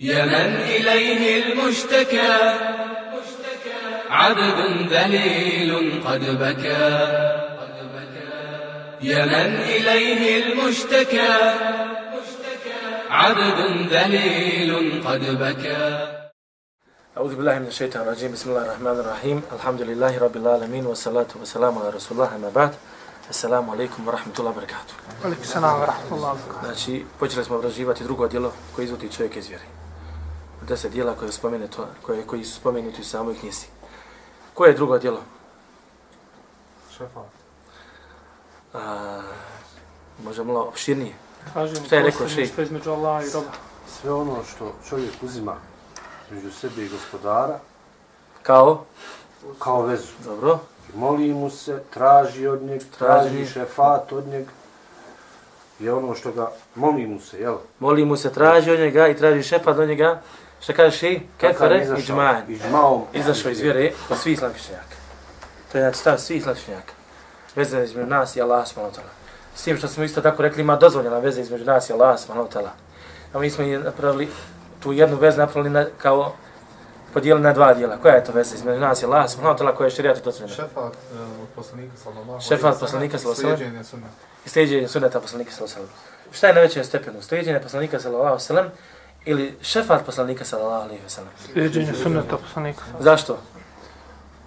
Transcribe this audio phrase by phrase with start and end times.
[0.00, 2.34] يا من إليه المشتكى.
[4.10, 6.88] عبد ذليل قد بكى.
[9.02, 11.34] يا من إليه المشتكى.
[13.10, 13.58] عبد
[13.90, 15.84] ذليل قد بكى.
[17.16, 18.32] أعوذ بالله من الشيطان الرجيم.
[18.32, 19.42] بسم الله الرحمن الرحيم.
[19.52, 22.72] الحمد لله رب العالمين والصلاة والسلام على رسول الله أما بعد.
[23.30, 24.94] Assalamu alaikum wa rahmatullahi wa barakatuh.
[25.24, 26.64] Alaikum salam wa rahmatullahi wa barakatuh.
[26.64, 29.77] Znači, počeli smo obraživati drugo djelo koje izvodi čovjek iz vjere.
[30.68, 33.66] Deset djela koje, spomenuto, koje, koji su spomenuti u samoj knjizi.
[34.54, 35.20] Koje je drugo djelo?
[36.96, 37.20] Šefa.
[38.74, 39.20] A,
[40.24, 41.14] može malo opširnije.
[41.54, 42.52] Kažem, Šta je rekao šejh?
[42.52, 43.46] Što između Allaha i roba.
[44.00, 45.56] sve ono što čovjek uzima
[46.30, 47.58] među sebe i gospodara
[48.42, 48.84] Kao?
[49.58, 50.12] kao vezu.
[50.24, 50.58] Dobro.
[50.94, 53.28] I moli mu se, traži od njeg, Traži.
[53.28, 54.46] traži šefat od njeg.
[55.78, 57.56] Je ono što ga, moli mu se, jel?
[57.78, 60.20] Moli mu se, traži od njega i traži šefat od njega.
[60.60, 61.20] Šta kažeš i?
[61.38, 62.42] Kefare i džmajan.
[62.48, 63.02] I džmaom.
[63.12, 64.96] Izašao iz vjere kod svih islamskih učenjaka.
[65.72, 66.92] To je znači stav svih islamskih učenjaka.
[67.56, 69.12] Veza između nas i Allah subhanahu wa ta'ala.
[69.54, 72.48] S tim što smo isto tako rekli, ima dozvoljena veza između nas i Allah subhanahu
[72.48, 72.70] wa ta'ala.
[73.32, 74.28] A mi smo napravili
[74.80, 76.32] tu jednu vezu napravili na, kao
[77.14, 77.96] podijelili na dva dijela.
[77.96, 80.54] Koja je to veza između nas i Allah subhanahu wa ta'ala koja je šerijat dozvoljena?
[80.54, 84.12] Šefat uh, od poslanika sallallahu Šefat alejhi ve poslanika, sellem, sallallahu alejhi ve Slijeđenje sunneta.
[84.46, 86.32] I slijedjenje sunneta poslanika sallallahu alejhi ve sellem.
[86.32, 87.22] Šta je na većem stepenu?
[87.22, 88.70] Slijedjenje poslanika sallallahu alejhi ve sellem
[89.24, 91.30] ili šefat poslanika sallallahu alejhi ve sellem?
[91.52, 92.82] Slijedženje sunneta poslanika.
[93.00, 93.38] Zašto?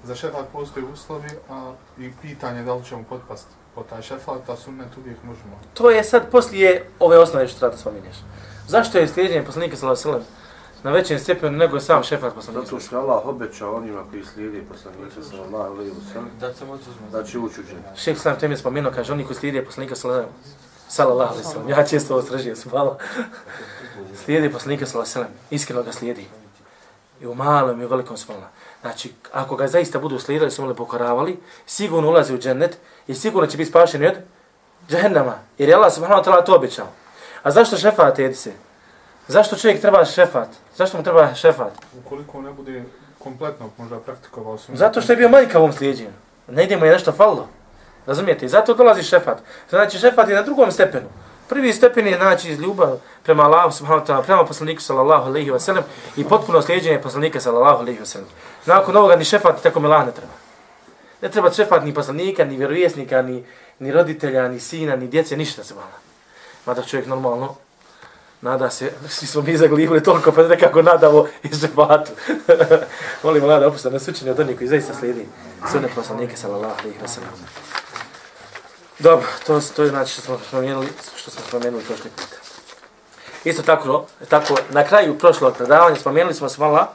[0.04, 4.56] Za šefat postoji uslovi, a i pitanje da li ćemo potpasti po taj šefat, a
[4.56, 5.60] sunnet uvijek možemo.
[5.74, 8.16] To je sad poslije ove osnove što treba da spominješ.
[8.68, 10.42] Zašto je slijedjenje poslanika sallallahu alejhi ve sellem
[10.84, 12.66] na većem stepenu nego je sam šefat poslanika?
[12.66, 16.66] Zato što je Allah obećao onima koji slijede poslanika sallallahu alejhi ve sellem Da se
[16.66, 17.12] moći uzmati.
[17.14, 17.96] da će ući u džennet.
[17.98, 19.96] Šejh Sam tem je spomenuo, kaže, oni koji slijede poslanika
[20.88, 21.70] sallallahu alejhi ve sellem.
[21.70, 22.70] Ja često ovo sržio, su
[24.02, 24.16] malo.
[24.26, 26.26] Slijede poslanika sallallahu alejhi ve sellem, iskreno ga slijedi.
[27.22, 28.50] I u malom i u velikom smala.
[28.82, 32.78] Znači, ako ga zaista budu slijedili, su mali pokoravali, sigurno ulazi u džennet
[33.08, 34.16] i sigurno će biti spašeni od
[34.90, 35.36] džehennama.
[35.58, 36.88] Jer je Allah subhanahu wa ta'ala to obećao.
[37.44, 38.52] A zašto šefat, Edise?
[39.28, 40.50] Zašto čovjek treba šefat?
[40.76, 41.74] Zašto mu treba šefat?
[42.06, 42.84] Ukoliko ne bude
[43.20, 44.80] kompletno možda praktikovao sunnet.
[44.80, 46.12] Zato što je bio manjka u ovom slijedjenju.
[46.48, 47.48] Ne idemo je nešto falilo.
[48.06, 48.46] Razumijete?
[48.46, 49.38] I zato dolazi šefat.
[49.70, 51.08] Znači šefat je na drugom stepenu.
[51.52, 55.52] Prvi stepen je znači iz ljubav prema Allahu subhanahu wa ta'ala, prema poslaniku sallallahu alejhi
[55.52, 55.84] ve sellem
[56.18, 58.28] i potpuno slijedeње poslanika sallallahu alejhi ve sellem.
[58.66, 60.34] Nakon ovoga ni šefat tako me ne treba.
[61.22, 63.44] Ne treba šefat ni poslanika, ni vjerovjesnika, ni,
[63.80, 66.00] ni roditelja, ni sina, ni djece, ništa se mala.
[66.66, 67.56] Mada čovjek normalno
[68.42, 72.12] nada se, svi smo mi zaglivili toliko, pa nekako nadamo iz šefatu.
[73.24, 75.26] Molimo Allah da opusta nas učini od onih koji zaista slijedi
[75.72, 77.30] sunnet poslanika sallallahu alejhi ve sellem.
[79.02, 82.28] Dobro, to, to je znači što smo spomenuli, što smo spomenuli prošli put.
[83.44, 86.94] Isto tako, e, tako na kraju prošlog predavanja spomenuli smo svala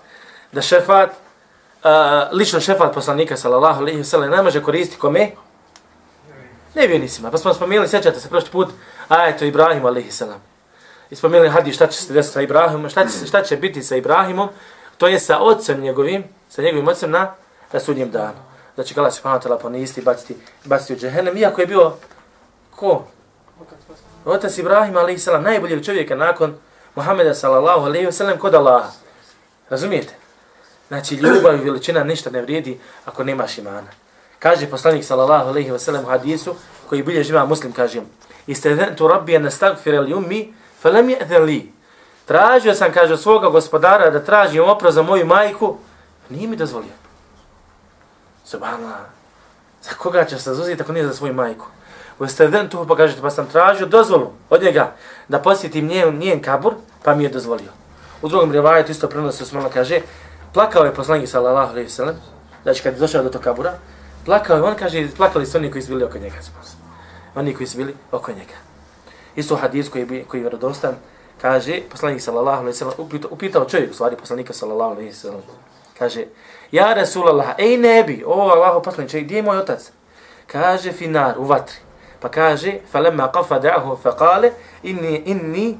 [0.52, 1.90] da šefat, uh,
[2.32, 5.30] lično šefat poslanika sallallahu alejhi ve sellem ne može koristiti kome?
[6.74, 7.30] Nevjernicima.
[7.30, 8.68] Pa smo spomenuli, sjećate se prošli put,
[9.08, 10.40] ajeto Ibrahim alejhi sallam.
[11.10, 13.96] I spomenuli hadis šta će se desiti sa Ibrahimom, šta će, šta će biti sa
[13.96, 14.48] Ibrahimom,
[14.98, 17.34] to je sa ocem njegovim, sa njegovim ocem na,
[17.72, 18.55] na sudnjem danu.
[18.76, 21.92] Da će ga Allah subhanahu wa ta'ala poniziti, baciti, baciti u džehennem, iako je bio,
[22.76, 23.04] ko?
[24.24, 26.54] Otac Ibrahim alaihi salam, najbolji čovjeka nakon
[26.94, 28.90] Muhammeda sallallahu alaihi wasallam kod Allaha.
[29.70, 30.14] Razumijete?
[30.88, 33.88] Znači, ljubav i veličina ništa ne vrijedi ako nemaš imana.
[34.38, 36.54] Kaže poslanik sallallahu alaihi wasallam u hadisu,
[36.88, 38.00] koji bilje živa muslim, kaže
[38.46, 41.72] Istedentu rabbi an nastagfira li ummi, falam je li.
[42.24, 45.76] Tražio sam, kaže, od svoga gospodara da tražim oprost za moju majku,
[46.30, 47.05] nije mi dozvolio.
[48.46, 49.10] Subhanallah.
[49.82, 51.66] Za koga će se zauzeti ako nije za svoju majku?
[52.18, 52.26] U
[52.70, 54.92] tu pa kažete, pa sam tražio dozvolu od njega
[55.28, 57.70] da posjetim njen, njen kabur, pa mi je dozvolio.
[58.22, 60.00] U drugom rivajetu isto prenosi Osmano kaže,
[60.52, 62.16] plakao je poslanik sallallahu alejhi ve sellem,
[62.62, 63.72] znači kad je došao do tog kabura,
[64.24, 66.36] plakao je, on kaže, plakali su oni koji su bili oko njega.
[67.34, 68.56] Oni koji su bili oko njega.
[69.36, 70.94] Isto hadis koji, bi, koji je vjerodostan,
[71.42, 75.14] kaže, poslanik sallallahu alejhi ve sellem, upitao, upitao čovjek, u stvari poslanika sallallahu alejhi ve
[75.14, 75.42] sellem,
[75.98, 76.24] kaže,
[76.72, 79.90] ja Rasulallah, ej nebi, o Allahu poslaniče, gdje je moj otac?
[80.46, 81.76] Kaže, finar, u vatri.
[82.20, 84.50] Pa kaže, falemma qafa da'ahu fa qale,
[84.82, 85.78] inni, inni,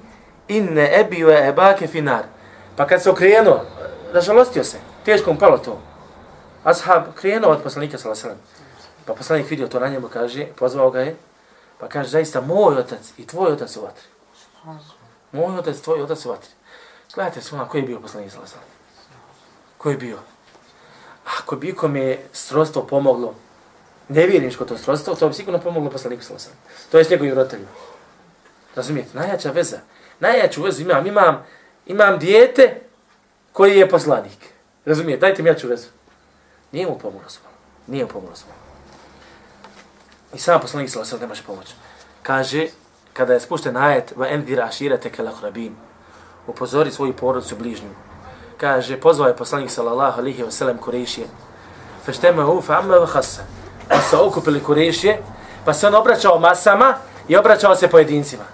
[0.49, 2.25] inne ebi wa ebake finar.
[2.77, 3.61] Pa kad se okrenuo,
[4.13, 5.79] ražalostio se, teško mu palo to.
[6.65, 8.67] Ashab krenuo od poslanika sallallahu alejhi ve sellem.
[9.07, 11.17] Pa poslanik vidio to na njemu, kaže, pozvao ga je,
[11.79, 14.05] pa kaže, zaista, moj otac i tvoj otac u vatri.
[15.33, 16.51] Moj otac, tvoj otac u vatri.
[17.15, 19.19] Gledajte svojna, koji je bio poslanik sallallahu alejhi ve sellem?
[19.79, 20.19] Koji je bio?
[21.27, 23.35] Ako bi kome srodstvo pomoglo,
[24.09, 27.71] nevjerničko to srodstvo, to bi sigurno pomoglo poslaniku sallallahu alejhi To je s njegovim roditeljima.
[28.75, 29.11] Razumijete?
[29.19, 29.79] Najjača veza.
[30.21, 31.47] Najjaču vezu imam, imam
[31.87, 32.81] imam dijete
[33.53, 34.39] koji je poslanik.
[34.85, 35.21] Razumijete?
[35.21, 35.89] Dajte mi jaču vezu.
[36.73, 37.53] Nije mu pomoglo svoj.
[37.87, 38.55] Nije mu pomoglo svoj.
[40.35, 41.75] I sam poslanik sallallahu alejhi ve ne može pomoći.
[42.23, 42.67] Kaže,
[43.13, 45.77] kada je spušten ajet, va endira aširete kelahrabin.
[46.47, 47.89] upozori svoju porodicu bližnju.
[48.57, 51.27] Kaže, pozvao je poslanik sallallahu alihi ve sellem Kurešije.
[52.05, 53.43] Fešteme u fa'amme wa khassa.
[53.89, 55.23] Pa se okupili Kurešije,
[55.65, 56.95] pa se on obraćao masama
[57.29, 58.45] i obraćao se pojedincima.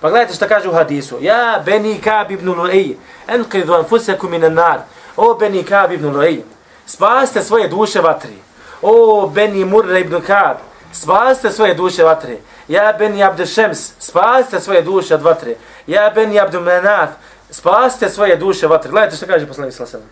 [0.00, 1.18] Pa gledajte što kaže u hadisu.
[1.20, 2.94] Ja, Beni Kab ibn Lu'ej,
[3.28, 4.78] enqidhu anfuseku minan nar.
[5.16, 6.40] O, Beni Kab ibn Lu'ej,
[6.86, 8.38] spasite svoje duše vatri.
[8.82, 10.56] O, Beni Murra ibn Kab,
[10.92, 12.36] spasite svoje duše vatre.
[12.68, 15.54] Ja, Beni Abdešems, spaste spasite svoje duše od vatre.
[15.86, 17.10] Ja, Beni Abdel Menaf,
[17.52, 18.90] spasite svoje duše vatre.
[18.90, 20.08] Gledajte što kaže poslanik sallallahu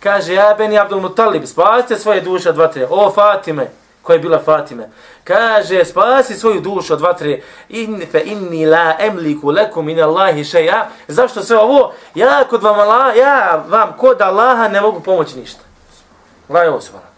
[0.00, 2.86] Kaže, ja, Beni Abdul Mutalib, spasite svoje duše od vatre.
[2.90, 3.70] O, Fatime,
[4.02, 4.90] koja je bila Fatime.
[5.24, 7.40] Kaže, spasi svoju dušu od vatre.
[7.68, 10.88] In fe inni la emliku lekum in Allahi šeja.
[11.08, 11.92] Zašto sve ovo?
[12.14, 15.60] Ja kod vam Allah, ja vam kod Allaha ne mogu pomoći ništa.
[16.48, 17.12] Allah ovo subhanahu.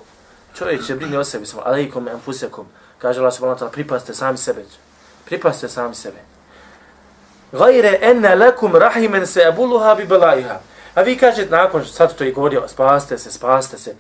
[0.55, 1.75] Čovjek će brini o sebi, subhanahu.
[1.75, 2.67] Alaikum enfusekum.
[2.99, 4.65] Kaže Allah subhanahu, pripaste sami sebe.
[5.25, 6.34] Pripaste sami sebe.
[7.55, 10.61] Gajre enne lekum rahimen se ebuluha bi belaiha.
[10.95, 13.95] A vi kažete, nakon sad to je govorio, spaste se, spaste se.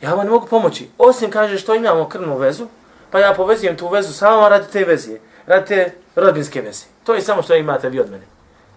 [0.00, 0.90] Ja vam ne mogu pomoći.
[0.98, 2.66] Osim kaže što imamo krvnu vezu,
[3.10, 6.84] pa ja povezujem tu vezu samo radi te vezije, radi te rodbinske veze.
[7.04, 8.26] To je samo što imate vi od mene.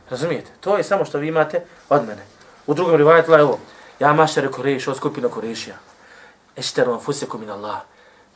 [0.09, 0.51] Razumijete?
[0.59, 2.25] To je samo što vi imate od mene.
[2.67, 3.59] U drugom rivajetu je ovo.
[3.99, 5.75] Ja mašere koreš, od skupina korešija.
[6.55, 7.77] Ešteru fusekom fusekum in Allah.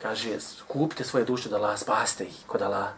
[0.02, 0.38] Kaže,
[0.68, 2.88] kupite svoje duše da Allah, spaste ih kod Allah.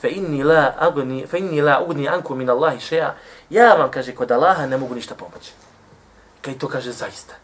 [0.00, 3.14] Fe inni la agni, fe inni la ugni anku min Allahi šeja.
[3.50, 5.52] Ja vam, kaže, kod Allaha ne mogu ništa pomoći.
[6.42, 7.34] Kaj to kaže zaista.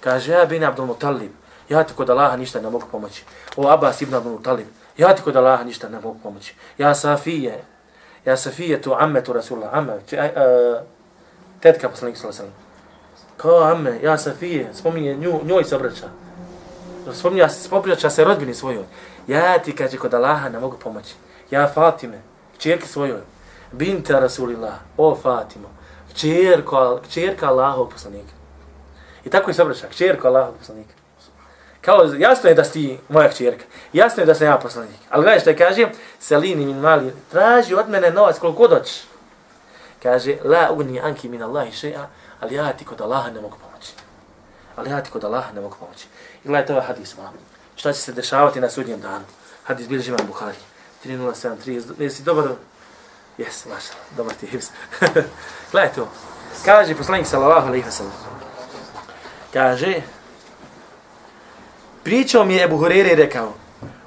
[0.00, 1.30] Kaže, ja bin Abdul Mutalib,
[1.68, 3.24] ja ti kod Allaha ništa ne mogu pomoći.
[3.56, 4.66] O Abbas ibn Abdul Mutalib,
[4.96, 6.54] ja ti kod Allaha ništa ne mogu pomoći.
[6.78, 7.64] Ja Safije,
[8.24, 10.82] ja Safije tu ammetu Rasulullah, amme, če, uh,
[11.60, 12.56] tetka poslanika sallallahu alejhi
[13.36, 16.08] Kao amme, ja Safije, spominje nju, njoj se obraća.
[17.12, 18.84] Spominja se, obraća se rodbini svojoj.
[19.26, 21.14] Ja ti, kaže, kod Allaha ne mogu pomoći.
[21.50, 22.22] Ja Fatime,
[22.58, 23.20] čerke svojoj,
[23.72, 25.68] binta Rasulillah, o Fatimo,
[26.14, 28.32] čerka, čerka Allahov poslanika.
[29.24, 30.94] I tako je se obraća, čerka Allahov poslanika.
[31.80, 34.98] Kao, jasno je da si moja čerka, jasno je da sam ja poslanik.
[35.10, 35.88] Ali gledaj što je kaže,
[36.18, 39.02] Selini min mali, traži od mene novac koliko god hoćeš.
[40.02, 42.04] Kaže, la ugni anki min Allahi še'a,
[42.40, 43.92] ali ja ti kod Allaha ne mogu pomoći.
[44.76, 46.06] Ali ja ti kod Allaha ne mogu pomoći.
[46.44, 47.32] I gledajte ovaj hadis, malo.
[47.76, 49.24] Šta će se dešavati na sudnjem danu?
[49.64, 50.56] Hadis bilježi imam Buhari.
[51.04, 52.02] 3.07.3.
[52.02, 52.44] Jesi dobar?
[53.38, 54.60] Jes, maša, dobar ti je.
[55.72, 56.10] gledajte ovo.
[56.64, 58.10] Kaže poslanik sallallahu alaihi wa.
[59.52, 60.02] Kaže,
[62.02, 63.52] pričao mi je Ebu Hurere rekao,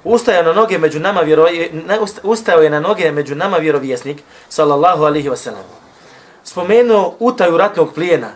[0.04, 1.46] ustao na noge među nama vjero,
[2.22, 5.64] ustao je na noge među nama vjerovjesnik, sallallahu alaihi wa sallam.
[6.44, 8.32] Spomenuo utaju ratnog plijena,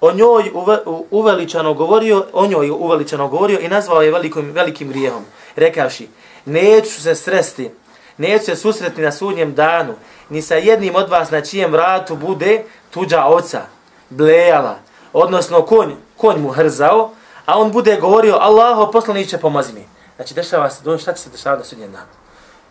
[0.00, 0.78] o njoj uve,
[1.10, 5.24] uveličano govorio, o njoj uveličano govorio i nazvao je velikim, velikim grijehom,
[5.56, 6.08] rekavši,
[6.44, 7.70] neću se sresti,
[8.18, 9.94] neću se susretni na sudnjem danu,
[10.28, 13.62] ni sa jednim od vas na čijem vratu bude tuđa oca,
[14.10, 14.78] blejala,
[15.12, 17.10] odnosno konj, konj mu hrzao,
[17.46, 19.86] a on bude govorio, Allaho poslaniće pomozi mi.
[20.16, 22.12] Znači, dešava se, šta će se dešavati na sudnjem danu?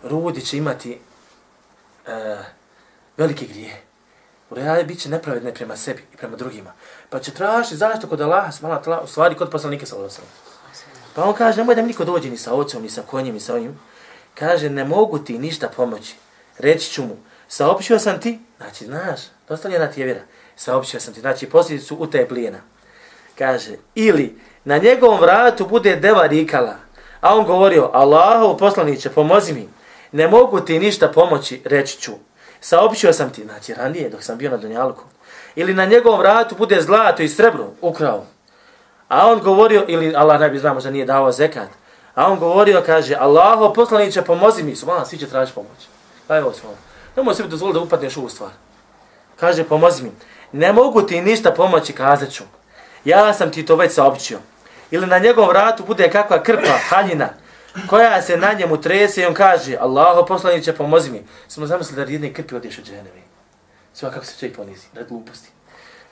[0.03, 0.99] Rudi će imati
[2.07, 2.11] uh,
[3.17, 3.81] velike grije.
[4.49, 6.73] U reali bit će nepravedne prema sebi i prema drugima.
[7.09, 10.25] Pa će tražiti zašto kod Allaha, smala tla, u stvari kod poslanike sa Allahom.
[11.15, 13.39] Pa on kaže, nemoj da mi niko dođe ni sa ocom, ni sa konjem, ni
[13.39, 13.79] sa onim.
[14.33, 16.15] Kaže, ne mogu ti ništa pomoći.
[16.57, 17.17] Reći ću mu,
[17.47, 20.21] saopćio sam ti, znači, znaš, dostavljena ti je vjera.
[20.55, 22.59] Saopćio sam ti, znači, posljedicu su u plijena.
[23.37, 26.75] Kaže, ili na njegovom vratu bude deva rikala,
[27.21, 29.69] a on govorio, Allahov poslaniće, pomozi mi,
[30.11, 32.11] ne mogu ti ništa pomoći, reći ću.
[32.61, 35.03] Saopćio sam ti, znači ranije dok sam bio na Dunjalku,
[35.55, 38.25] ili na njegovom vratu bude zlato i srebro, ukrao.
[39.07, 41.69] A on govorio, ili Allah ne znamo da nije dao zekat,
[42.15, 45.87] a on govorio, kaže, Allahov poslaniće, pomozi mi, subhano, svi će tražiti pomoć.
[46.27, 46.77] Pa evo subhano,
[47.15, 48.51] nemoj sebi dozvoliti da upadneš u ovu stvar.
[49.39, 50.11] Kaže, pomozi mi,
[50.51, 52.43] ne mogu ti ništa pomoći, kazat ću.
[53.05, 54.39] Ja sam ti to već saopćio
[54.93, 57.29] ili na njegovom vratu bude kakva krpa, haljina,
[57.89, 61.23] koja se na njemu trese i on kaže, Allaho poslaniće, pomozi mi.
[61.47, 63.23] Smo zamislili da jedne krpi odješ od dženevi.
[63.93, 65.49] Sva kako se čovjek ponizi, red gluposti.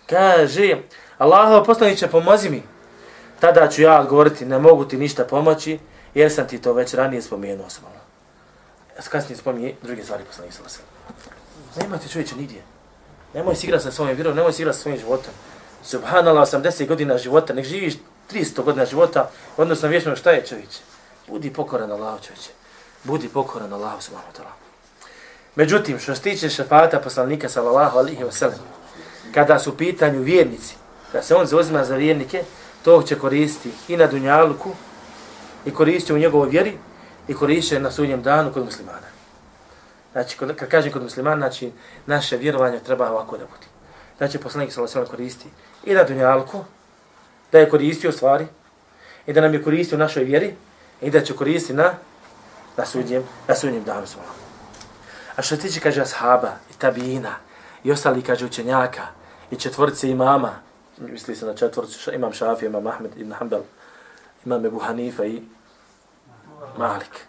[0.10, 0.78] Kaže,
[1.18, 2.64] Allaho poslaniće, pomozi mi.
[3.42, 5.80] Tada ću ja odgovoriti, ne mogu ti ništa pomoći,
[6.14, 7.84] jer sam ti to već ranije spomenuo sam.
[8.98, 10.84] Ja kasnije spominje druge stvari poslaniće sa vasem.
[11.82, 12.62] Nema ti čovječe nigdje.
[13.34, 15.34] Nemoj si igrati sa svojim vjerom, nemoj si igrati sa svojim životom.
[15.84, 17.94] Subhanallah, 80 godina života, nek živiš
[18.32, 20.80] 300 godina života, odnosno vječno šta je čovječe.
[21.28, 22.50] Budi pokoran Allah, čovječe.
[23.04, 24.54] Budi pokoran Allah, subhanahu wa ta'ala.
[25.56, 28.62] Međutim, što se tiče šefata poslanika, sallallahu alihi wasallam,
[29.34, 30.76] kada su u pitanju vjernici,
[31.12, 32.44] kada se on zauzima za vjernike,
[32.84, 34.72] to će koristiti i na dunjalku,
[35.66, 36.78] i koristit u njegovoj vjeri,
[37.28, 39.12] i koristit na sudnjem danu kod muslimana.
[40.12, 41.72] Znači, kod, kad kažem kod muslimana, znači,
[42.06, 43.68] naše vjerovanje treba ovako da bude.
[44.18, 45.48] Znači, poslanik sallallahu alejhi koristi
[45.84, 46.64] i na dunjalku,
[47.52, 48.48] da je koristio stvari,
[49.28, 50.56] i da nam je koristio u našoj vjeri,
[51.02, 51.94] i da će koristiti na,
[52.78, 54.32] na sudnjem, na sudnjem danu svojom.
[55.36, 57.36] A što se tiče, kaže, ashaba, i tabina,
[57.84, 59.08] i ostali, kaže, učenjaka,
[59.52, 60.60] i četvorce imama,
[60.98, 63.62] misli se na četvrcu, imam Šafija, imam Ahmed ibn Hanbel,
[64.46, 65.42] imam Ebu Hanifa i
[66.78, 67.26] Malik.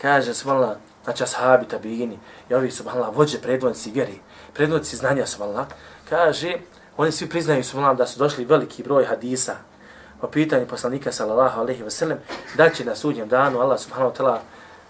[0.00, 2.18] Kaže, subhanallah, znači ashabi, tabijini,
[2.50, 4.20] i ovi su, subhanallah, vođe predvodnici vjeri,
[4.54, 5.66] predvodnici znanja, subhanallah,
[6.08, 6.56] kaže,
[6.96, 9.56] oni svi priznaju, subhanallah, da su došli veliki broj hadisa
[10.20, 12.18] po pitanju poslanika, sallallahu alaihi wa sallam,
[12.56, 14.38] da će na sudnjem danu Allah, subhanahu wa ta'ala,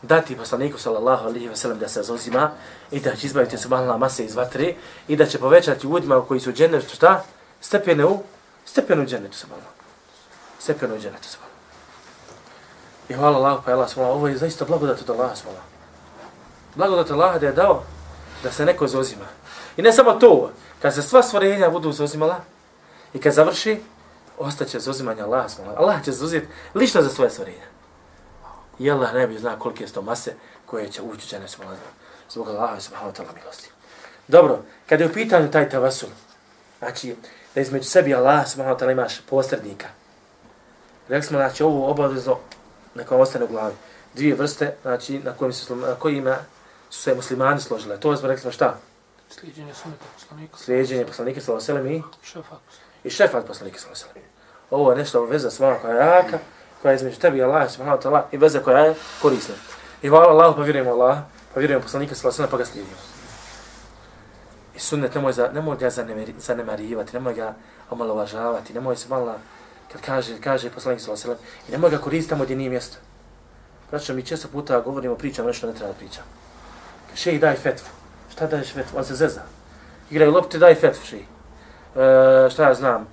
[0.02, 2.50] dati poslaniku, sallallahu alaihi wa sallam, da se zozima
[2.90, 4.74] i da će izbaviti, subhanallah, mase iz vatre
[5.08, 7.24] i da će povećati ljudima koji su džennetu, šta?
[7.60, 8.22] Stepene u,
[8.64, 9.72] stepene u dženetu subhanallah.
[10.58, 11.58] Stepene u dženetu subhanallah.
[13.08, 15.78] I hvala Allah, pa je Allah, subhanallah, ovo je zaista blagodat od Allah, subhanallah
[16.78, 17.82] blagodat Allah da je dao
[18.42, 19.24] da se neko zozima.
[19.76, 20.50] I ne samo to,
[20.82, 22.40] kad se sva stvorenja budu zozimala
[23.14, 23.80] i kad završi,
[24.38, 25.46] ostaće zozimanje Allah.
[25.76, 27.66] Allah će zoziti lično za svoje stvorenja.
[28.78, 30.34] I Allah ne bi zna kolike je to mase
[30.66, 31.76] koje će ući džene smola
[32.30, 33.70] zbog Allaha i subhanahu ta'la milosti.
[34.28, 36.08] Dobro, kada je u pitanju taj tavasul,
[36.78, 37.16] znači
[37.58, 39.86] da između sebi Allah subhanahu ta'la imaš posrednika.
[41.08, 42.38] Rekli smo, znači, ovo obavezno
[42.94, 43.74] neka ostane u glavi.
[44.14, 46.36] Dvije vrste, znači, na kojim se, na kojima
[46.90, 48.00] su se muslimani složile.
[48.00, 48.76] To smo rekli smo šta?
[49.30, 50.56] Slijedjenje sunneta poslanika.
[50.58, 52.58] Slijedjenje poslanika sallallahu alejhi ve i šefat.
[53.04, 56.38] I šefat poslanika sallallahu alejhi ve Ovo je nešto veza s koja je jaka,
[56.82, 59.54] koja je između tebi i Allah subhanahu wa ta'ala i veza koja je korisna.
[60.02, 61.18] I hvala Allahu pa vjerujemo Allah,
[61.54, 63.17] pa vjerujemo poslanika sallallahu alejhi ve pa ga slijedimo.
[64.78, 65.90] I sunnet nemoj, za, nemoj ga
[66.38, 67.54] zanemarivati, nemoj ga
[67.90, 69.34] omalovažavati, nemoj se malo,
[69.92, 72.96] kad kaže, kaže poslanik sallallahu alejhi ve i nemoj ga koristiti tamo gdje nije mjesto.
[73.90, 76.26] Znači, mi često puta govorimo, pričamo nešto ne treba da pričamo
[77.18, 77.88] šej daj fetvu.
[78.32, 78.98] Šta daješ fetvu?
[78.98, 79.42] On se zeza.
[80.10, 81.20] Igraju lopte, daj fetvu šej.
[81.20, 83.08] E, šta ja znam?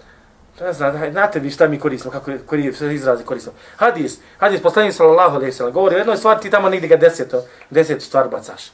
[0.61, 3.55] Ne znam, daj, znate vi šta mi koristimo, kako kori, izrazi koristimo.
[3.77, 6.97] Hadis, hadis, poslanik sallallahu alejhi ve sellem govori o jednoj stvari, ti tamo negdje ga
[6.97, 8.71] deseto, deset stvar bacaš.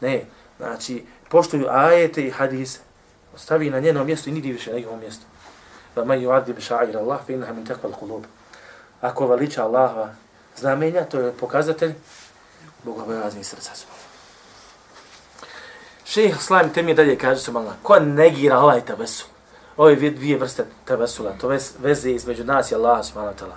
[0.00, 0.24] Ne,
[0.58, 2.80] znači, poštuju ajete i hadis,
[3.36, 5.24] stavi na njeno mjesto i nidi više na njegovom mjestu.
[5.96, 8.22] Va ma yu'addi bi sha'ir Allah, fa innaha min taqwa al-qulub.
[9.00, 10.14] Ako veliča Allahova
[10.56, 11.94] znamenja, to je pokazatelj
[12.84, 13.86] bogobojaznih srca su.
[16.04, 19.28] Šejh Slam te mi dalje kaže se malo, ko negira ovaj tevesul?
[19.76, 23.56] Ove dvije vrste tevesula, to vez, veze između nas i Allaha subhanahu wa ta'ala.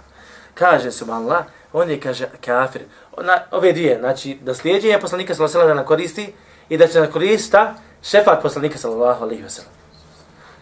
[0.53, 2.81] Kaže se malo, on je kaže kafir.
[3.17, 6.33] Ona, ove dvije, znači da slijedjenje poslanika sallallahu alejhi ve sellem koristi
[6.69, 9.71] i da će na korista šefat poslanika sallallahu alaihi wa sellem.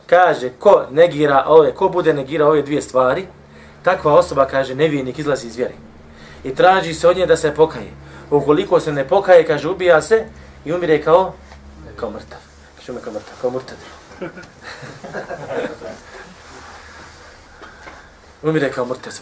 [0.05, 3.27] Kaže ko negira ove, ko bude negira ove dvije stvari,
[3.83, 5.73] takva osoba kaže nevijenik izlazi iz vjere.
[6.43, 7.91] I traži se od nje da se pokaje.
[8.31, 10.25] Ukoliko se ne pokaje, kaže ubija se
[10.65, 11.33] i umire kao
[11.95, 12.39] kao mrtav.
[12.77, 13.77] Kaže me kao mrtav, kao mrtav.
[18.43, 19.21] Umire kao mrtav se.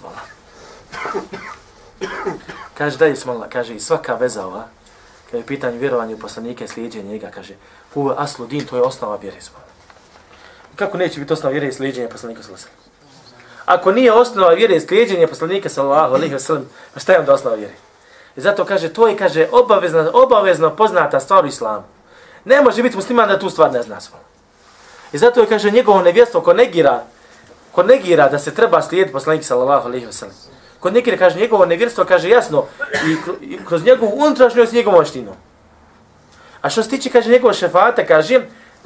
[2.74, 4.68] Kaže, daj smola, kaže, i svaka veza ova,
[5.32, 7.54] Kad je pitanje vjerovanja u poslanike, slijedjenje njega, kaže,
[7.96, 9.66] u aslu din, to je osnova vjere smola.
[10.76, 12.70] Kako neće biti osnova vjere i slijedjenje poslanika sallallahu
[13.66, 17.34] Ako nije osnova vjere i slijedjenje poslanika sallallahu alejhi ve sellem, pa šta je onda
[17.34, 17.74] osnova vjere?
[18.36, 21.84] I zato kaže, to je, kaže, obavezno, obavezno poznata stvar u islamu.
[22.46, 24.20] Ne može biti musliman da tu stvar ne zna svoj.
[25.14, 27.04] I zato je, kaže, njegovo nevjestvo ko negira,
[27.72, 30.51] ko negira da se treba slijediti poslanik sallallahu alaihi wa
[30.82, 32.66] Kod Ko kaže, njegovo nevjerstvo, kaže, jasno,
[33.42, 35.36] i kroz njegovu unutrašnjost njegovu maštinu.
[36.62, 38.42] A što se tiče, kaže, njegovo šefata, kaže,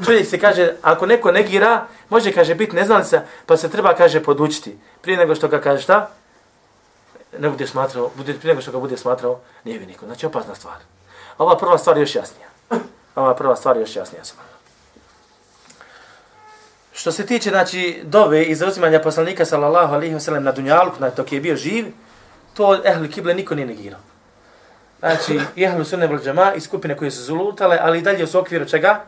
[0.06, 4.78] čovjek se kaže, ako neko negira, može, kaže, biti neznalica, pa se treba, kaže, podučiti.
[5.02, 6.10] Prije nego što ga kaže šta?
[7.40, 10.06] Ne bude smatrao, bude, prije nego što ga bude smatrao, nije niko.
[10.06, 10.78] Znači, opasna stvar.
[11.38, 12.48] Ova prva stvar je još jasnija.
[13.16, 14.55] Ova prva stvar je još jasnija sam.
[16.96, 21.16] Što se tiče, znači, dove i zauzimanja poslanika, sallallahu alaihi ve sellem na dunjalku, znači,
[21.16, 21.86] dok je bio živ,
[22.54, 24.00] to ehli kible niko nije negirao.
[25.00, 28.66] Znači, ehli sunne vel džama i skupine koje su zulutale, ali i dalje su okviru
[28.66, 29.04] čega?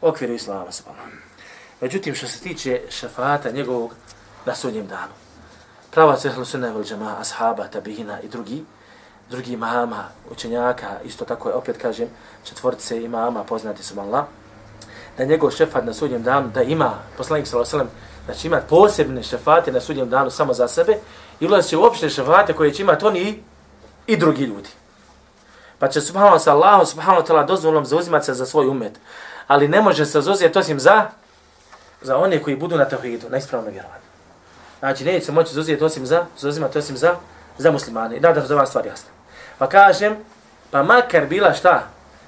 [0.00, 1.10] Okviru islama, sallallahu
[1.80, 3.94] Međutim, što se tiče šefata njegovog
[4.46, 5.12] na sudnjem danu,
[5.90, 8.64] pravac ehli sunne vel džama, ashaba, tabihina i drugi,
[9.30, 12.08] drugi imama, učenjaka, isto tako je, opet kažem,
[12.44, 14.24] četvorce imama, poznati su Allah,
[15.18, 17.84] da njegov šefat na sudnjem danu, da ima, poslanik s.a.v.
[18.24, 20.96] znači ima posebne šefate na sudnjem danu samo za sebe
[21.40, 23.42] i ulazit će u opšte šefate koje će imati oni i,
[24.06, 24.68] i drugi ljudi.
[25.78, 28.92] Pa će subhanahu sa Allahom, subhanahu ta'ala dozvolom zauzimati se za svoj umet.
[29.46, 31.10] Ali ne može se zauzeti osim za
[32.02, 34.02] za one koji budu na tevhidu, na ispravnom vjerovanju.
[34.78, 37.16] Znači, neće se moći zauzeti osim za, zauzimati osim za,
[37.58, 38.16] za muslimane.
[38.16, 39.10] I nadam se da vam stvar jasna.
[39.58, 40.16] Pa kažem,
[40.70, 41.86] pa makar bila šta,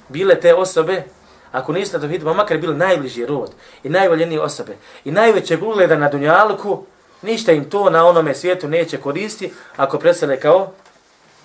[0.08, 1.04] bile te osobe,
[1.52, 3.50] ako niste na tevhidu, pa makar bili najbliži rod
[3.82, 6.84] i najvoljenije osobe i najveće ugleda na dunjalku,
[7.22, 10.72] ništa im to na onome svijetu neće koristi ako presele kao,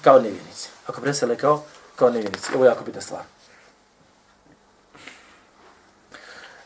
[0.01, 0.69] kao nevjernici.
[0.87, 1.63] Ako presele kao,
[1.95, 2.51] kao nevjernici.
[2.55, 3.21] Ovo je jako bitna stvar.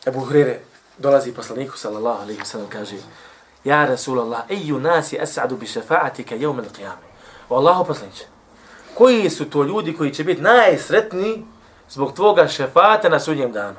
[0.05, 0.60] Ebu Hrere
[0.98, 2.96] dolazi poslaniku sallallahu alaihi sallam kaže
[3.63, 7.08] Ja Rasulallah, eju nasi esadu bi šefaatika jevmel qiyame.
[7.50, 8.25] O Allahu poslaniče,
[8.93, 11.46] koji su to ljudi koji će biti najsretniji
[11.89, 13.77] zbog tvoga šefata na sudnjem danu?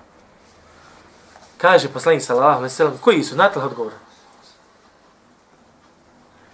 [1.58, 3.34] Kaže poslanik sallallahu alaihi sallam, koji su?
[3.34, 3.92] Znate li odgovor?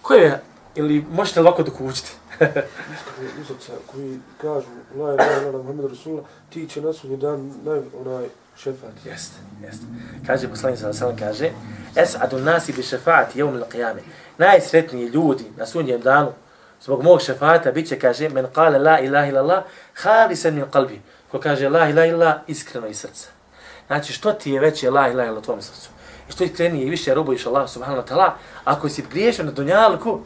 [0.02, 0.42] Koji je?
[0.74, 2.12] Ili možete li ovako dok učiti?
[3.40, 8.28] Uzoca koji kažu la ilaha illa Muhammed Rasulullah, ti će na sudnji dan naj, onaj
[8.56, 8.90] šefat.
[9.04, 9.86] Jeste, jeste.
[10.26, 11.52] Kaže poslanik sallallahu alejhi ve sellem
[11.94, 14.00] kaže: "Es'adu nasi bi šefaati yawm al-qiyame."
[14.38, 16.32] Najsretniji ljudi na sudnjem danu
[16.82, 20.98] zbog mog šefata biće kaže men qala la ilaha illa Allah khalisan min qalbi.
[21.30, 23.28] Ko kaže la ilaha illa iskreno iz srca.
[23.86, 25.90] Znači što ti je veće la ilaha illa u tvom srcu?
[26.28, 28.30] I što ti i više robuješ Allah subhanahu wa ta'ala,
[28.64, 30.20] ako si griješio na dunjalku,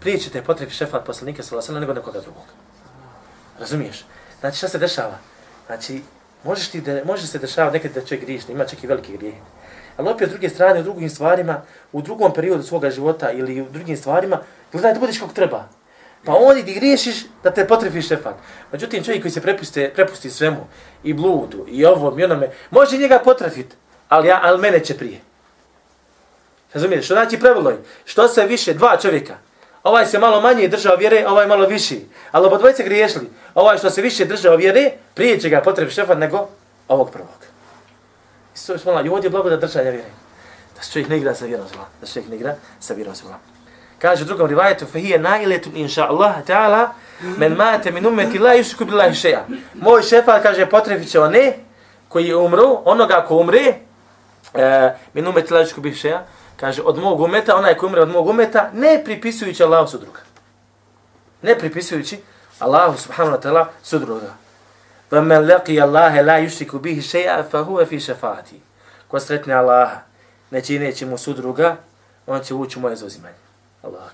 [0.00, 2.44] prije će te potrebi šefat poslanika sallallahu alejhi sellem nego nekoga drugog.
[3.60, 4.04] Razumiješ?
[4.40, 5.18] Znači šta se dešava?
[5.66, 6.02] Znači
[6.44, 9.38] Možeš ti da, može se dešavati nekad da čovjek griješi, ima čak i velike grijehe.
[9.96, 13.70] Ali opet s druge strane, u drugim stvarima, u drugom periodu svoga života ili u
[13.70, 14.40] drugim stvarima,
[14.72, 15.68] gledaj da budeš kako treba.
[16.24, 18.34] Pa oni ti griješiš da te potrefi šefat.
[18.72, 20.66] Međutim, čovjek koji se prepuste, prepusti svemu,
[21.04, 23.76] i bludu, i ovom, i onome, može njega potrafiti,
[24.08, 25.20] ali, ja, ali mene će prije.
[26.72, 27.04] Razumiješ?
[27.04, 27.78] Što znači pravilo je?
[28.04, 29.34] Što se više, dva čovjeka,
[29.82, 32.06] ovaj se malo manje držao vjere, ovaj malo viši.
[32.30, 33.30] Ali oba dvojice griješili.
[33.54, 36.48] Ovaj što se više držao vjere, prije će ga potrebi šefat nego
[36.88, 37.28] ovog prvog.
[38.54, 40.10] I je smola, i ovdje je blago da držanja vjere.
[40.76, 41.88] Da se čovjek ne igra sa vjerom zvola.
[42.00, 43.51] Da se čovjek ne igra sa vjerom zvola.
[44.01, 46.87] Kaže u drugom rivajetu, fahije nailetu inša Allah ta'ala,
[47.37, 49.45] men mate min umeti la yushku billahi šeja.
[49.73, 51.53] Moj šefat kaže potrebit će one
[52.09, 53.75] koji umru, onoga ko umre,
[54.53, 56.25] e, min umeti la yushku billahi šeja,
[56.59, 60.19] kaže, od mog umeta, onaj koji umre od mog umeta, ne pripisujući Allahu sudruga.
[61.41, 62.19] Ne pripisujući
[62.59, 64.33] Allahu subhanahu wa ta'ala sudruga.
[65.11, 68.59] وَمَنْ لَقِيَ اللَّهَ لَا يُشْرِكُ بِهِ شَيْعَ فَهُوَ فِي شَفَاتِ
[69.07, 70.01] Ko sretne Allaha,
[70.51, 71.75] ne čineći mu sudruga,
[72.27, 73.40] on će ući u moje zauzimanje.
[73.83, 74.11] Allah.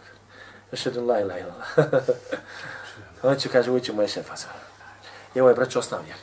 [0.71, 1.67] Još la ilaha illallah.
[3.23, 4.39] on će, kaže, ući u moje šefat.
[5.35, 6.19] I ovo je, braću, osnova vjeri.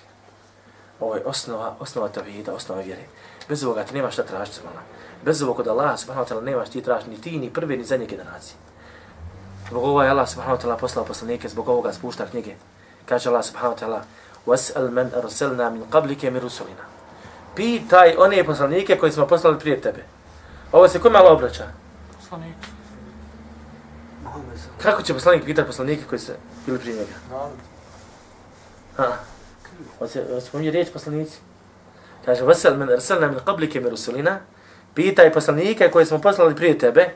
[1.01, 3.05] Ovo je osnova, osnova tavhida, osnova vjeri.
[3.49, 4.81] Bez ovoga ti nema šta tražiti, svala.
[5.25, 7.85] Bez ovog od Allah subhanahu wa ta'ala nemaš ti tražiti ni ti, ni prve, ni
[7.85, 8.57] zadnje generacije.
[9.69, 12.55] Zbog ovoga je Allah subhanahu wa ta'ala poslao poslanike, zbog ovoga spušta knjige.
[13.07, 14.01] Kaže Allah subhanahu wa ta'ala,
[14.47, 16.85] وَاسْأَلْ مَنْ أَرْسَلْنَا مِنْ قَبْلِكَ مِنْ رُسُلِنَا
[17.55, 20.05] Pitaj one poslanike koji smo poslali prije tebe.
[20.73, 21.67] Ovo se koji malo obraća?
[22.17, 22.74] Poslanik.
[24.84, 26.32] Kako će poslanik pitati poslanike koji su
[26.66, 27.14] bili prije njega?
[28.98, 29.12] Ha.
[30.00, 31.38] Hoće spominje riječ poslanici.
[32.26, 34.40] Kaže, vasal men arsalna min qablike mi rusulina,
[34.94, 37.10] pitaj poslanike koje smo poslali prije tebe,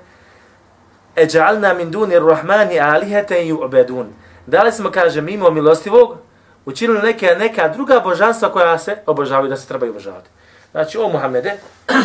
[1.16, 4.06] e ja'alna min duni rahmani alihete yu'badun.
[4.48, 6.18] Da li smo, kaže, mimo milostivog,
[6.66, 10.30] učinili neke, neka druga božanstva koja se obožavaju, da se trebaju obožavati.
[10.72, 11.58] Znači, o Muhammede,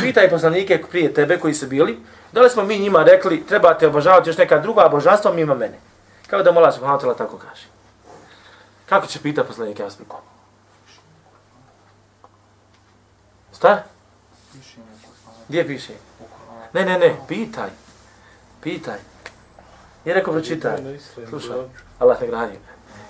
[0.03, 1.99] pitaj poslanike prije tebe koji su bili,
[2.35, 5.79] da li smo mi njima rekli, trebate obožavati još neka druga božanstva mimo mene.
[6.27, 7.67] Kao da mola subhanahu ta'ala tako kaže.
[8.87, 9.99] Kako će pita poslanik ja vas
[13.57, 13.83] Šta?
[15.49, 15.93] Gdje piše?
[16.73, 17.71] Ne, ne, ne, pitaj.
[18.61, 18.99] Pitaj.
[20.05, 20.77] Je rekao pročitaj.
[21.29, 21.57] Slušaj,
[21.99, 22.59] Allah ne gradio.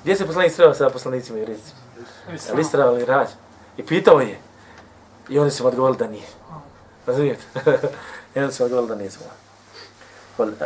[0.02, 1.80] Gdje se poslanik sreo sa poslanicima i rizicima?
[2.54, 3.28] Listra ali rađ.
[3.76, 4.38] I pitao je.
[5.28, 6.26] I oni su mu odgovorili da nije.
[7.06, 7.44] Razumijete?
[8.35, 9.31] I oni su mu odgovorili da nije svoja.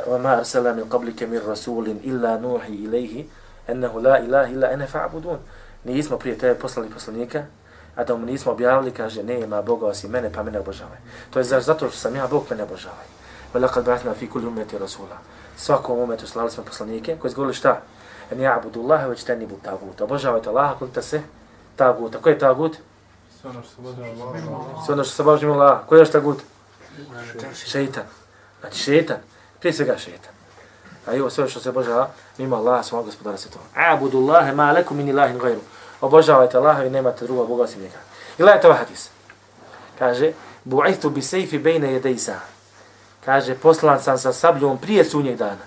[0.07, 3.25] وما أرسل من قبلك من رسول إلا نوحي إليه
[3.69, 5.39] أنه لا إله إلا أنا فاعبدون
[5.85, 7.43] nismo prije tebe poslali poslanika,
[7.95, 10.97] a da mu nismo objavili, kaže, ne ima Boga osim mene, pa mene obožavaj.
[11.29, 13.05] To je zato što sam ja Bog, mene obožavaj.
[13.53, 15.17] Velakad bratna fi kuli umeti rasula.
[15.57, 17.81] Svakom umetu slali smo poslanike koji izgovorili šta?
[18.31, 20.01] En ja abudu Allahe već teni bu tagut.
[20.01, 21.21] Obožavajte Allaha koliko se
[21.75, 22.15] tagut.
[22.15, 22.77] A ko je tagut?
[23.41, 24.85] Sve ono što se božava Allah.
[24.85, 25.79] Sve ono što se božava Allah.
[25.87, 26.37] Ko je još tagut?
[27.66, 28.04] Šeitan.
[28.60, 29.16] Znači šeitan.
[29.60, 30.32] Prije svega šeitan.
[31.06, 33.58] A i ovo sve što se božava mimo Allaha svog gospodara se to.
[33.74, 35.60] Abudu Allahe ma leku min ilahin gajru
[36.00, 37.98] obožavajte Allaha i nemate druga Boga osim njega.
[38.38, 39.10] I gledajte ovaj hadis.
[39.98, 40.32] Kaže,
[40.64, 42.34] bu'ithu bi sejfi bejne jedejsa.
[43.24, 45.66] Kaže, poslan sam sa sabljom prije sunnjeg dana.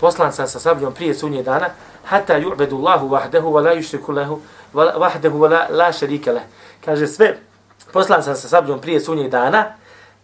[0.00, 1.68] Poslan sam sa sabljom prije sunnjeg dana,
[2.04, 4.40] hata ju'bedu Allahu vahdehu, wa la yushriku lehu,
[4.72, 6.42] vahdehu, wa la, la šerike leh.
[6.84, 7.38] Kaže, sve,
[7.92, 9.74] poslan sam sa sabljom prije sunnjeg dana,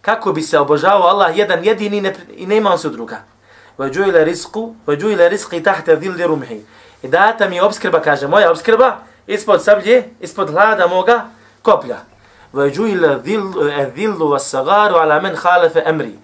[0.06, 3.16] kako bi se obožavao Allah jedan jedini ne, i ne imao se druga.
[3.78, 6.62] Vađujile risku, vađujile riski tahte dhilli rumhi.
[7.02, 11.24] I data mi obskrba, kaže, moja obskrba, ispod sablje, ispod hlada moga
[11.62, 11.96] koplja.
[12.52, 13.18] Vađujile
[13.94, 16.14] dhillu e, vas sagaru ala men halefe emri.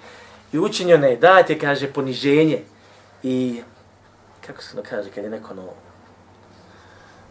[0.53, 2.63] I učinjeno je, date, kaže, poniženje.
[3.23, 3.63] I,
[4.47, 5.69] kako se to kaže, kad je neko no,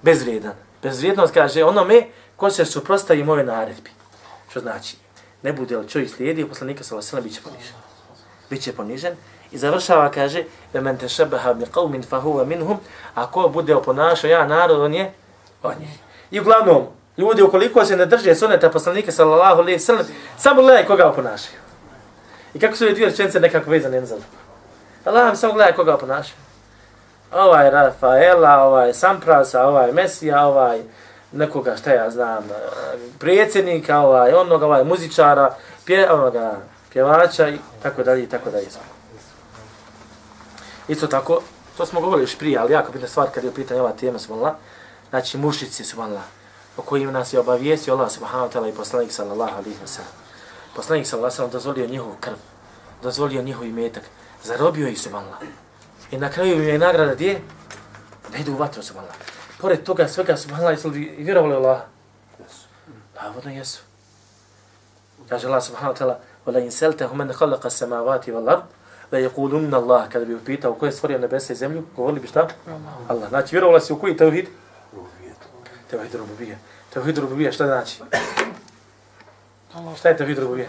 [0.02, 0.54] bezvrijedan.
[0.84, 3.90] Bezvrijednost kaže onome ko se suprostavi moje naredbi.
[4.50, 4.98] Što znači,
[5.44, 7.76] ne bude li čovjek slijedio, poslanika sa vasila bit će ponižen.
[8.50, 9.16] Biće ponižen.
[9.52, 12.78] I završava, kaže, وَمَنْ te بِقَوْمٍ فَهُوَ qavmin minhum,
[13.16, 15.12] a ko bude oponašao ja narod, on je
[15.64, 15.88] on je.
[16.32, 20.06] I uglavnom, ljudi ukoliko se ne drže suneta poslanika sallallahu alaihi sallam,
[20.38, 21.58] samo gledaj koga oponašaju.
[22.54, 24.16] I kako su ove dvije rečenice nekako vezane jedna za
[25.06, 26.38] Allah vam samo gledaj koga oponašaju.
[27.32, 30.82] Ovaj Rafaela, ovaj Samprasa, ovaj Mesija, ovaj
[31.32, 32.54] nekoga, šta ja znam, e,
[33.20, 36.60] predsjednika, ovaj, onoga, ovaj, muzičara, pje, onoga,
[36.94, 38.68] pjevača i tako dalje i tako dalje.
[40.88, 41.42] Isto tako,
[41.78, 44.20] to smo govorili još prije, ali jako bitna stvar kad je u pitanju ova tema,
[44.20, 44.56] subhanallah,
[45.10, 46.24] znači mušici, subhanallah,
[46.78, 50.12] o kojim nas je obavijestio Allah, subhanahu wa ta'ala i poslanik, sallallahu alaihi wa sallam.
[50.76, 52.36] Poslanik, sallallahu alaihi wa sallam, dozvolio njihovu krv,
[53.04, 54.04] dozvolio njihov imetak,
[54.44, 55.40] zarobio ih, subhanallah.
[56.12, 57.42] I na kraju im je nagrada gdje?
[58.32, 61.81] Da idu u vatru, subhanallah pored toga svega subhanallah jesu li vjerovali Allah?
[62.39, 62.67] Jesu.
[63.23, 63.83] Navodno jesu.
[65.29, 68.65] Kaže Allah subhanahu wa ta'ala وَلَا إِنْ سَلْتَهُ مَنْ خَلَقَ السَّمَاوَاتِ وَالْأَرْضِ
[69.13, 72.49] لَيَقُولُنَّ اللَّهِ Kada bi upitao ko je stvorio nebesa i zemlju, govorili bi šta?
[73.09, 73.29] Allah.
[73.29, 74.47] Znači, vjerovali si u koji tevhid?
[75.91, 76.57] Tevhid rububija.
[76.95, 78.03] Tevhid rububija šta znači?
[79.99, 80.69] Šta je tevhid rububija?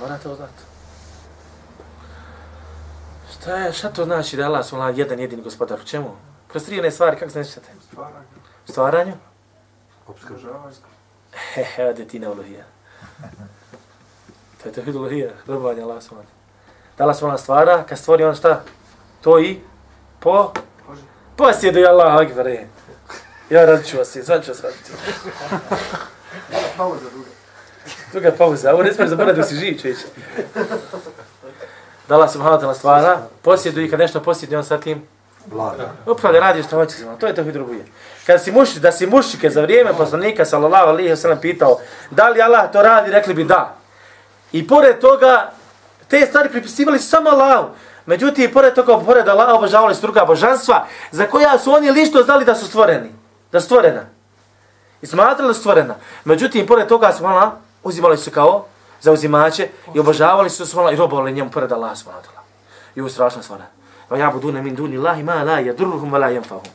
[0.00, 0.67] Morate to znati.
[3.41, 5.79] Šta je, šta to znači da je Allah subhanahu jedan jedini gospodar?
[5.79, 6.15] U čemu?
[6.47, 7.61] Kroz tri one stvari, kako znači te?
[7.91, 8.25] Stvaranju.
[8.65, 9.13] Stvaranju?
[10.07, 10.75] Obskržavanju.
[11.53, 12.63] Hehe, ode ti na uluhija.
[14.63, 16.31] To je to uluhija, robovanje Allah subhanahu
[16.97, 18.63] Da Allah subhanahu stvara, kad stvori on šta?
[19.21, 19.59] To i
[20.19, 20.53] po?
[21.35, 22.69] Posjeduj Allah, akbar je.
[23.49, 24.91] Ja radit ću vas, sad ću vas raditi.
[26.77, 27.29] Pauza druga.
[28.11, 30.05] Druga pauza, ovo ne smiješ zaboraviti da si živ, čeće
[32.09, 35.07] da Allah subhanahu wa ta'ala stvara, posjeduje i kad nešto posjeduje, on sa tim
[35.51, 35.91] Vlada.
[36.05, 37.85] Upravo radi što hoće To je to hidrobuje.
[38.25, 41.79] Kad si muši, da si mušike za vrijeme poslanika sallallahu alejhi ve sellem pitao
[42.11, 43.75] da li Allah to radi, rekli bi da.
[44.51, 45.51] I pored toga
[46.07, 47.67] te stvari pripisivali samo Allahu.
[48.05, 52.23] Međutim, i pored toga, pored Allaha obožavali su druga božanstva, za koja su oni lično
[52.23, 53.09] znali da su stvoreni.
[53.51, 54.01] Da su stvorena.
[55.01, 55.95] I smatrali su stvorena.
[56.25, 57.49] Međutim, pored toga su Allah
[57.83, 58.65] uzimali su kao
[59.01, 62.43] za uzimače i obožavali su svala i robovali njemu pored Allah subhanahu wa ta'ala.
[62.95, 63.59] I ovo strašna stvar.
[64.09, 66.69] Va ja budu min duni Allahi ma la yadurruhum wa la yanfa'uhum.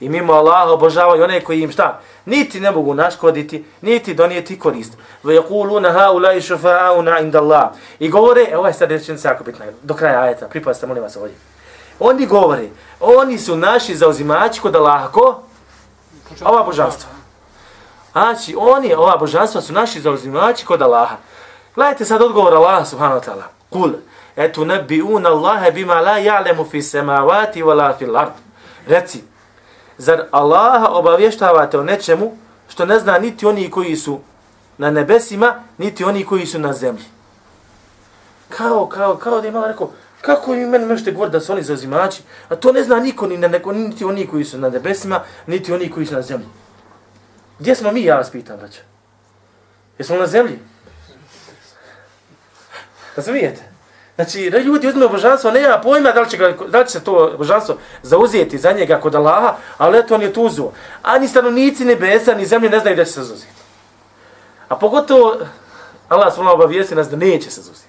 [0.00, 2.00] I mimo Allaha obožavaju one koji im šta?
[2.26, 4.92] Niti ne mogu naškoditi, niti donijeti korist.
[5.22, 7.70] Va yaquluna haula'i shufa'auna inda Allah.
[7.98, 11.36] I govore, evo je sad rečenica jako bitna, do kraja ajeta, pripazite, molim vas ovdje.
[11.98, 12.68] Oni govore,
[13.00, 15.42] oni su naši zauzimači kod Allaha, ko?
[16.44, 17.10] Ova božanstva.
[18.12, 21.16] Znači, oni, ova božanstva su naši zauzimači kod Allaha.
[21.80, 23.44] Gledajte sad odgovor Allah subhanahu wa ta'ala.
[23.70, 23.92] Kul,
[24.36, 28.32] etu nebi'un Allahe bima la ja'lemu fi semavati wa la fil ard.
[28.86, 29.24] Reci,
[29.98, 32.36] zar Allaha obavještavate o nečemu
[32.68, 34.20] što ne zna niti oni koji su
[34.78, 37.04] na nebesima, niti oni koji su na zemlji.
[38.48, 39.90] Kao, kao, kao da imala rekao,
[40.20, 43.38] kako mi meni možete govoriti da su oni zauzimači, a to ne zna niko ni
[43.38, 46.48] na neko, niti oni koji su na nebesima, niti oni koji su na zemlji.
[47.58, 48.80] Gdje smo mi, ja vas pitam, braća?
[49.98, 50.58] Jesmo na zemlji?
[53.16, 53.62] Razumijete?
[54.14, 57.34] Znači, ljudi uzme božanstvo, nema pojma da li, će ga, da li će se to
[57.38, 60.72] božanstvo zauzeti za njega kod Allaha, ali eto on je tu uzuo.
[61.02, 63.52] A ni stanovnici nebesa, ni zemlje ne znaju da će se zauzeti.
[64.68, 65.36] A pogotovo,
[66.08, 67.88] Allah svala obavijesti nas da neće se zauzeti.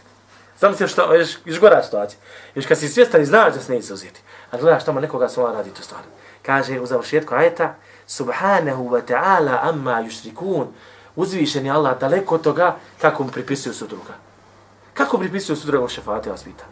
[0.60, 2.20] Znam se što, još, još gora situacija.
[2.56, 4.22] Još kad si svjestan i znaš da se neće zauzeti.
[4.52, 6.02] A gledaš tamo nekoga svala radi tu stvar.
[6.42, 7.76] Kaže u završetku ajeta,
[8.08, 10.66] Subhanahu wa ta'ala amma yushrikun.
[11.16, 14.31] Uzvišen je Allah daleko od toga kako mu pripisuju su druga.
[14.94, 16.68] Kako pripisuju sudre o šefata, ja vas pitam.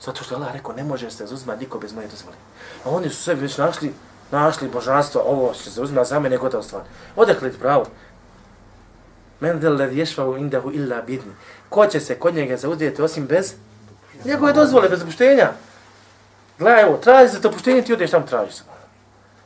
[0.00, 2.36] Zato što Allah rekao, ne može se zauzimati niko bez moje dozvole.
[2.84, 3.92] A oni su sebi već našli,
[4.30, 6.82] našli božanstvo, ovo će se uzimati za mene, gotova stvar.
[7.16, 7.86] Odakle ti pravo?
[9.40, 11.32] Men del led ješvavu indahu illa bidni.
[11.68, 13.54] Ko će se kod njega zauzeti osim bez
[14.24, 15.52] njegove dozvole, bez opuštenja?
[16.58, 18.62] Gledaj, evo, traži za to opuštenje, ti odeš tamo traži se.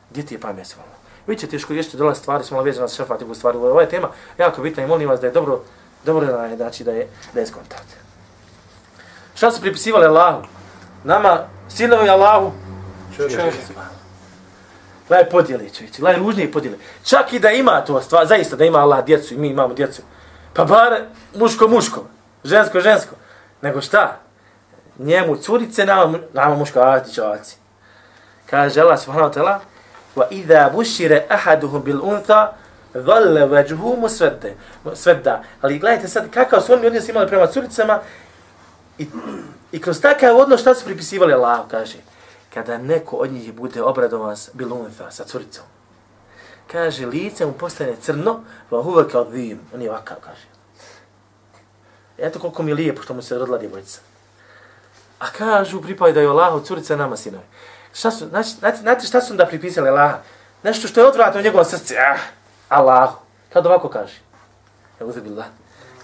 [0.09, 0.89] Gdje ti je pamet svala?
[1.27, 3.57] Vi će teško riješiti dole stvari, smo vezano za šefativu stvari.
[3.57, 5.61] Ovo je tema jako bitna i molim vas da je dobro
[6.05, 7.95] dobro da je, znači da je, da je skontate.
[9.35, 10.43] Šta su pripisivali Allahu?
[11.03, 12.51] Nama, sinovi Allahu?
[13.17, 13.51] Čovječe.
[15.07, 16.77] Gledaj podjele, čovječe, gledaj ružnije podjele.
[17.03, 20.01] Čak i da ima to stvar, zaista da ima Allah djecu i mi imamo djecu.
[20.53, 21.01] Pa bar
[21.35, 22.03] muško muško,
[22.43, 23.15] žensko žensko.
[23.61, 24.19] Nego šta?
[24.99, 27.55] Njemu curice, nama, nama muškarci čovaci.
[28.49, 29.59] Kaže Allah subhanahu wa ta'ala,
[30.15, 31.83] wa idha bushira ahaduhum
[32.93, 34.09] bil untha dhalla wajhuhu
[34.95, 35.43] svedda.
[35.61, 37.99] ali gledajte sad kakav su oni odnos imali prema curicama
[38.97, 39.07] i,
[39.71, 41.97] i kroz takav odnos šta su pripisivali Allah kaže
[42.53, 45.63] kada neko od njih bude obradovan s bilunfa, sa curicom
[46.71, 50.47] kaže lice mu postane crno va huwa kadhim on je ovakav kaže
[52.17, 53.99] eto koliko mi je lijepo što mu se rodila djevojčica
[55.19, 57.43] a kažu pripadaju Allahu curica nama sinovi
[57.93, 60.17] Šta su, znači, znate, znate šta su da pripisali Allaha?
[60.63, 61.93] Nešto što je odvratno u njegovom srcu.
[61.93, 62.19] Ah,
[62.71, 63.09] Allah.
[63.53, 64.19] Kad ovako kaže?
[64.99, 65.45] Evo billah.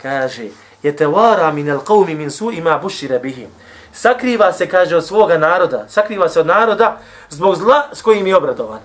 [0.02, 0.50] Kaže,
[0.84, 3.48] je te vara min al qawmi min su ima bušire bihi.
[3.94, 5.86] Sakriva se, kaže, od svoga naroda.
[5.90, 6.98] Sakriva se od naroda
[7.30, 8.80] zbog zla s kojim je obradovan.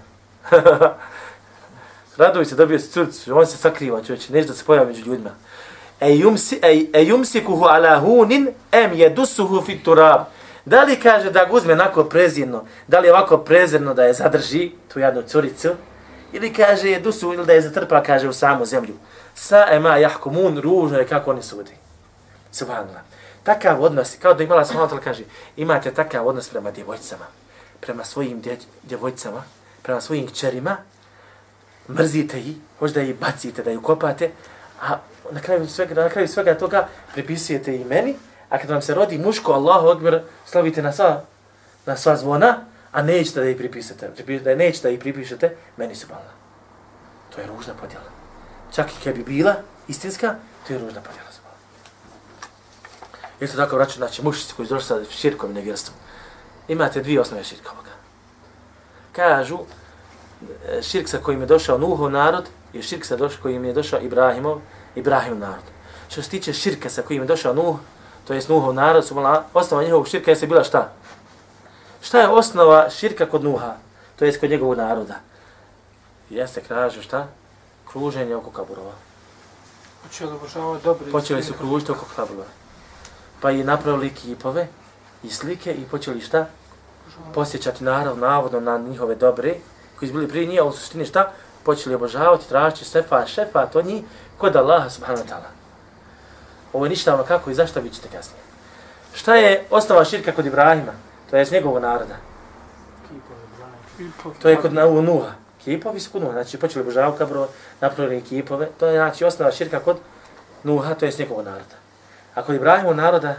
[2.17, 5.31] Raduj se, dobio se crcu, on se sakriva, čovječe, neće da se pojavi među ljudima.
[6.01, 10.21] E yumsi, e, e yumsikuhu ala hunin, em jedusuhu fit turab.
[10.65, 14.71] Da li kaže da ga uzme onako prezirno, da li ovako prezirno da je zadrži
[14.93, 15.69] tu jednu curicu,
[16.33, 18.95] ili kaže je dusu ili da je zatrpa, kaže u samu zemlju.
[19.35, 21.71] Sa ema jahkumun, ružno je kako oni sudi.
[22.53, 23.03] Subhanallah.
[23.43, 25.25] Takav odnos, kao da imala smo kaže,
[25.57, 27.25] imate takav odnos prema djevojcama,
[27.81, 29.43] prema svojim dje, djevojcama,
[29.83, 30.77] prema svojim kćerima,
[31.89, 34.31] mrzite ih, hoće da ih bacite, da ih kopate,
[34.83, 34.99] a
[35.31, 38.15] na kraju svega, na kraju svega toga pripisujete i meni,
[38.53, 41.23] A kad vam se rodi muško, Allahu Akbar, slavite na sva,
[41.87, 42.59] na sva zvona,
[42.93, 44.11] a nećete da ih pripisate,
[44.45, 46.33] da nećete da ih pripišete, meni su balna.
[47.35, 48.05] To je ružna podjela.
[48.75, 49.55] Čak i kad bi bila
[49.89, 50.35] istinska,
[50.67, 51.33] to je ružna podjela.
[53.43, 55.97] Isto tako vraću, znači, mušici koji došli sa širkom i nevjerstvom.
[56.69, 57.91] Imate dvije osnove širka ovoga.
[59.13, 59.59] Kažu,
[60.69, 64.01] e, širk sa kojim je došao Nuhov narod, i širk sa doš, kojim je došao
[64.01, 64.61] Ibrahimov,
[64.95, 65.65] Ibrahim narod.
[66.09, 67.77] Što se tiče širka sa kojim je došao Nuh,
[68.27, 70.93] to jest Nuhov narod, su mala, osnova njihovog širka je bila šta?
[72.03, 73.77] Šta je osnova širka kod Nuha?
[74.19, 75.15] To jest kod njegovog naroda.
[76.31, 77.27] Jeste, kažu šta?
[77.93, 78.93] Kruženje oko kaburova.
[80.03, 81.13] Počeli obožavati dobri.
[81.13, 82.49] Počeli su kružiti oko kaburova.
[83.41, 84.69] Pa i napravili kipove
[85.23, 86.47] i slike i počeli šta?
[87.35, 89.55] Posjećati narod, navodno na njihove dobre,
[89.99, 91.33] koji su bili prije njih, ali u suštini šta?
[91.65, 94.05] Počeli obožavati, tražiti sefa, šefa, to njih,
[94.39, 95.51] kod Allaha subhanahu wa ta'ala.
[96.73, 98.43] Ovo je ništa kako i zašto vi ćete kasnije.
[99.15, 100.93] Šta je ostava širka kod Ibrahima?
[101.33, 102.17] To je njegovog naroda.
[104.43, 105.33] To je kod Nuha.
[105.65, 106.33] Kipovi su kod Nuha.
[106.33, 107.49] Znači počeli obožavati kabro,
[107.81, 108.69] napravili kipove.
[108.81, 109.97] To je znači osnova širka kod
[110.63, 111.77] Nuha, to je njegovog naroda.
[112.35, 113.35] A kod Ibrahimu naroda...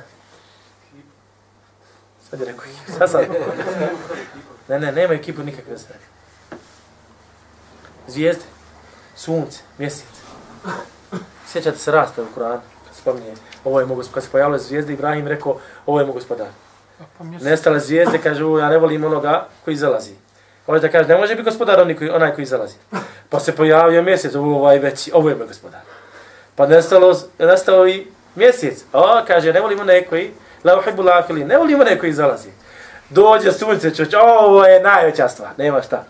[2.29, 2.63] Sad je rekao,
[2.97, 3.25] sad sad.
[4.67, 5.95] Ne, ne, nemaju kipu nikakve sve.
[8.07, 8.43] Zvijezde,
[9.15, 10.05] sunce, mjesec.
[11.47, 12.61] Sjećate se rasprave u Kuranu?
[12.93, 16.47] spominje, ovo je mogu, kad se pojavile zvijezde, Ibrahim rekao, ovo je mogu gospodar.
[17.41, 20.11] Nestale zvijezde, kaže, ja ne volim onoga koji zalazi.
[20.67, 22.75] Ovo da kaže, ne može biti gospodar onaj koji, onaj koji zalazi.
[23.29, 25.81] Pa se pojavio mjesec, ovo ovaj veći, ovo je moj gospodar.
[26.55, 28.83] Pa nestalo, nestao i mjesec.
[28.93, 30.31] O, kaže, ne volimo nekoj,
[30.63, 32.49] la uhibbu lafili, ne volimo nekoj zalazi.
[33.09, 36.03] Dođe sunce, čoč, ovo je najveća stvar, nema šta.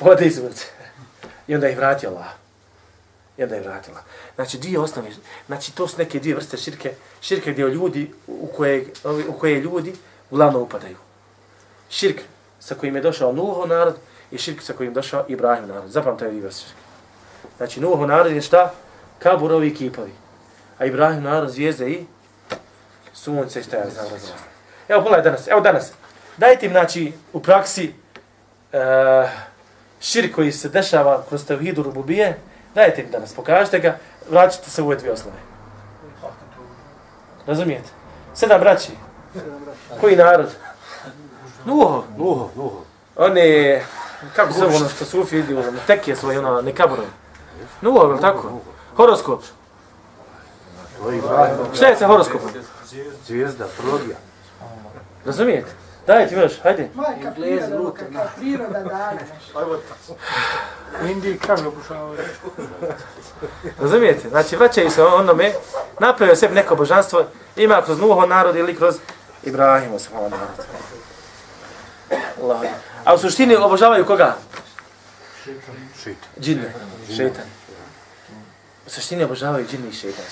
[0.00, 0.64] Odi sunce.
[1.48, 2.45] I onda ih vratio Allah
[3.36, 4.02] jedna je vratila.
[4.34, 5.10] Znači, dvije osnovne,
[5.46, 8.86] znači to su neke dvije vrste širke, širke gdje ljudi, u koje,
[9.28, 9.94] u koje ljudi
[10.30, 10.96] uglavnom upadaju.
[11.90, 12.20] Širk
[12.60, 13.94] sa kojim je došao Nuho narod
[14.30, 15.90] i širk sa kojim je došao Ibrahim narod.
[15.90, 16.80] Zapam taj vrste širke.
[17.56, 18.72] Znači, Nuho narod je šta?
[19.18, 20.12] Kaburovi kipovi.
[20.78, 22.06] A Ibrahim narod zvijezde i
[23.12, 24.30] sunce šta ja znam razvoj.
[24.88, 25.92] Evo, pogledaj danas, evo danas.
[26.36, 27.92] Dajte im, znači, u praksi
[28.72, 29.30] uh,
[30.00, 32.38] širk koji se dešava kroz tevhidu rububije,
[32.76, 33.98] Dajte mi danas, pokažite ga,
[34.30, 35.36] vraćite se u ove dvije osnove.
[37.46, 37.88] Razumijete?
[38.34, 38.92] Sedam braći.
[40.00, 40.46] Koji narod?
[41.64, 42.04] Nuho.
[42.16, 42.82] Nuho, Nuho.
[43.16, 43.78] Oni,
[44.34, 47.08] kako se ono što su ufi idu, ono, tek je svoj, ono, ne kaborovi.
[47.80, 48.60] Nuho, je tako?
[48.96, 49.42] Horoskop.
[51.74, 52.50] Šta je sa horoskopom?
[53.26, 54.16] Zvijezda, prologija.
[55.24, 55.70] Razumijete?
[56.06, 56.88] Daj ti još, hajde.
[56.94, 59.20] Majka priroda, kakva priroda dana.
[61.02, 62.18] U Indiji krave obožavaju.
[63.80, 64.28] Razumijete?
[64.28, 65.52] Znači, vraćaju se onome,
[66.00, 67.24] napravio sebi neko božanstvo,
[67.56, 68.96] ima kroz Nuho narod ili kroz
[69.42, 70.66] Ibrahimo se malo narod.
[72.42, 72.60] Allah.
[73.04, 74.36] A u suštini obožavaju koga?
[75.44, 75.74] Šeitan.
[76.40, 76.74] Džinne.
[77.16, 77.44] Šeitan.
[78.86, 80.24] U suštini obožavaju džinne i šeitan.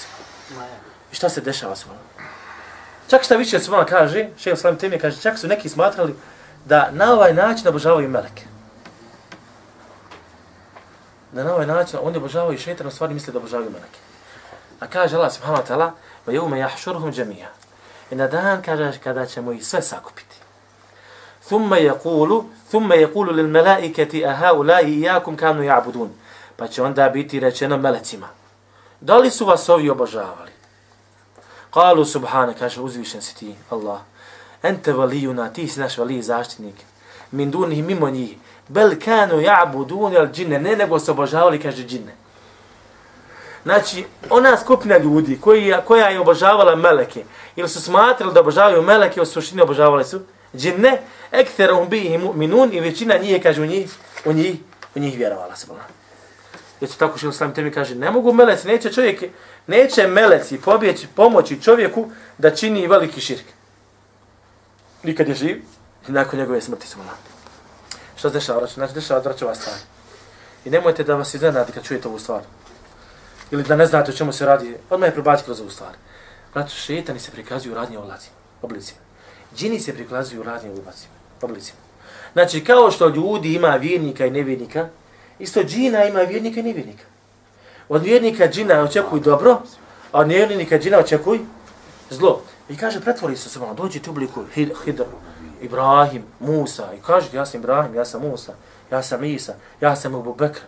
[1.13, 1.87] I šta se dešava s
[3.09, 6.15] Čak šta više se malo kaže, šeho slavim Temije kaže, čak su neki smatrali
[6.65, 8.55] da na ovaj način obožavaju meleke.
[11.35, 13.99] da na ovaj način oni obožavaju šeitan, u stvari misle da obožavaju meleke.
[14.81, 15.91] A kaže Allah subhanahu wa ta'ala,
[16.27, 17.49] va jevme jahšurhum džemija.
[18.11, 20.37] I na dan kaže kada ćemo ih sve sakupiti.
[21.47, 26.09] Thumma yaqulu, thumma yaqulu lil malaikati a haula'i iyyakum kanu ya'budun.
[26.57, 28.29] Pa će onda biti rečeno melecima.
[29.01, 30.54] Da li su vas ovi obožavali?
[31.75, 34.01] Kalu subhane, kaže uzvišen si ti, Allah.
[34.63, 36.75] Ente valijuna, ti si naš valij zaštitnik.
[37.31, 38.37] Min dunih mimo njih.
[38.69, 40.59] Bel kanu ja'budun al džinne.
[40.59, 42.15] Ne nego se obožavali, kaže džinne.
[43.63, 47.25] Znači, ona skupina ljudi koji, koja je obožavala meleke,
[47.57, 50.21] ili su smatrali da obožavaju meleke, u suštini obožavali su
[50.57, 51.01] džinne,
[51.33, 53.91] ektherum bi mu'minun i većina njih, kaže, u njih,
[54.25, 54.57] u njih,
[54.95, 55.67] u njih vjerovala se.
[56.81, 59.25] Jer su tako što sam temi kaže, ne mogu meleci, neće čovjek,
[59.67, 63.47] neće meleci pobjeći, pomoći čovjeku da čini veliki širk.
[65.03, 65.63] Nikad je živ,
[66.09, 66.99] i nakon njegove smrti su
[68.17, 68.67] Što se dešava?
[68.67, 69.77] Znači, dešava vraća stvar.
[70.65, 72.43] I nemojte da vas iznenadi kad čujete ovu stvar.
[73.51, 75.93] Ili da ne znate o čemu se radi, odmah je probaciti kroz ovu stvar.
[76.53, 77.99] Znači, šetani se prikazuju u radnje
[78.63, 79.01] oblicima.
[79.57, 80.71] Džini se prikazuju u radnje
[81.43, 81.79] oblicima.
[82.33, 84.89] Znači, kao što ljudi ima vjernika i nevjernika,
[85.39, 87.05] isto džina ima vjernika i nevjernika.
[87.89, 89.63] Od vjernika džina očekuj dobro,
[90.13, 91.41] a od nevjernika džina očekuj
[92.11, 92.43] zlo.
[92.69, 95.05] I kaže, pretvori se se malo, dođi ti u obliku Hidr,
[95.61, 96.95] Ibrahim, Musa.
[96.95, 98.53] I kaže, ja sam Ibrahim, ja sam Musa,
[98.91, 100.61] ja sam Isa, ja sam Abu Bekr,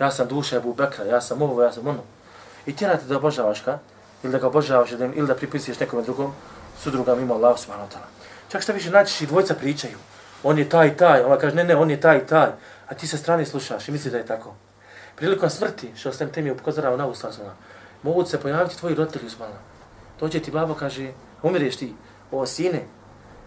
[0.00, 2.02] ja sam duša Abu Bekra, ja sam ovo, ja sam ono.
[2.66, 3.78] I tjerate da obožavaš ka,
[4.22, 6.32] ili da ga obožavaš, ili da pripisuješ nekom drugom,
[6.82, 8.08] sudrugam ima Allah subhanahu wa ta'ala.
[8.48, 9.98] Čak šta više naćiš i dvojca pričaju.
[10.42, 12.48] On je taj taj, ona kaže ne ne, on je taj taj.
[12.88, 14.54] A ti sa strane slušaš i misliš da je tako.
[15.20, 17.54] Prilikom smrti, što sam te mi upozorao na usta zvala,
[18.02, 19.58] mogu se pojaviti tvoji roditelji zvala.
[20.20, 21.94] Dođe ti babo, kaže, umireš ti,
[22.30, 22.86] o sine,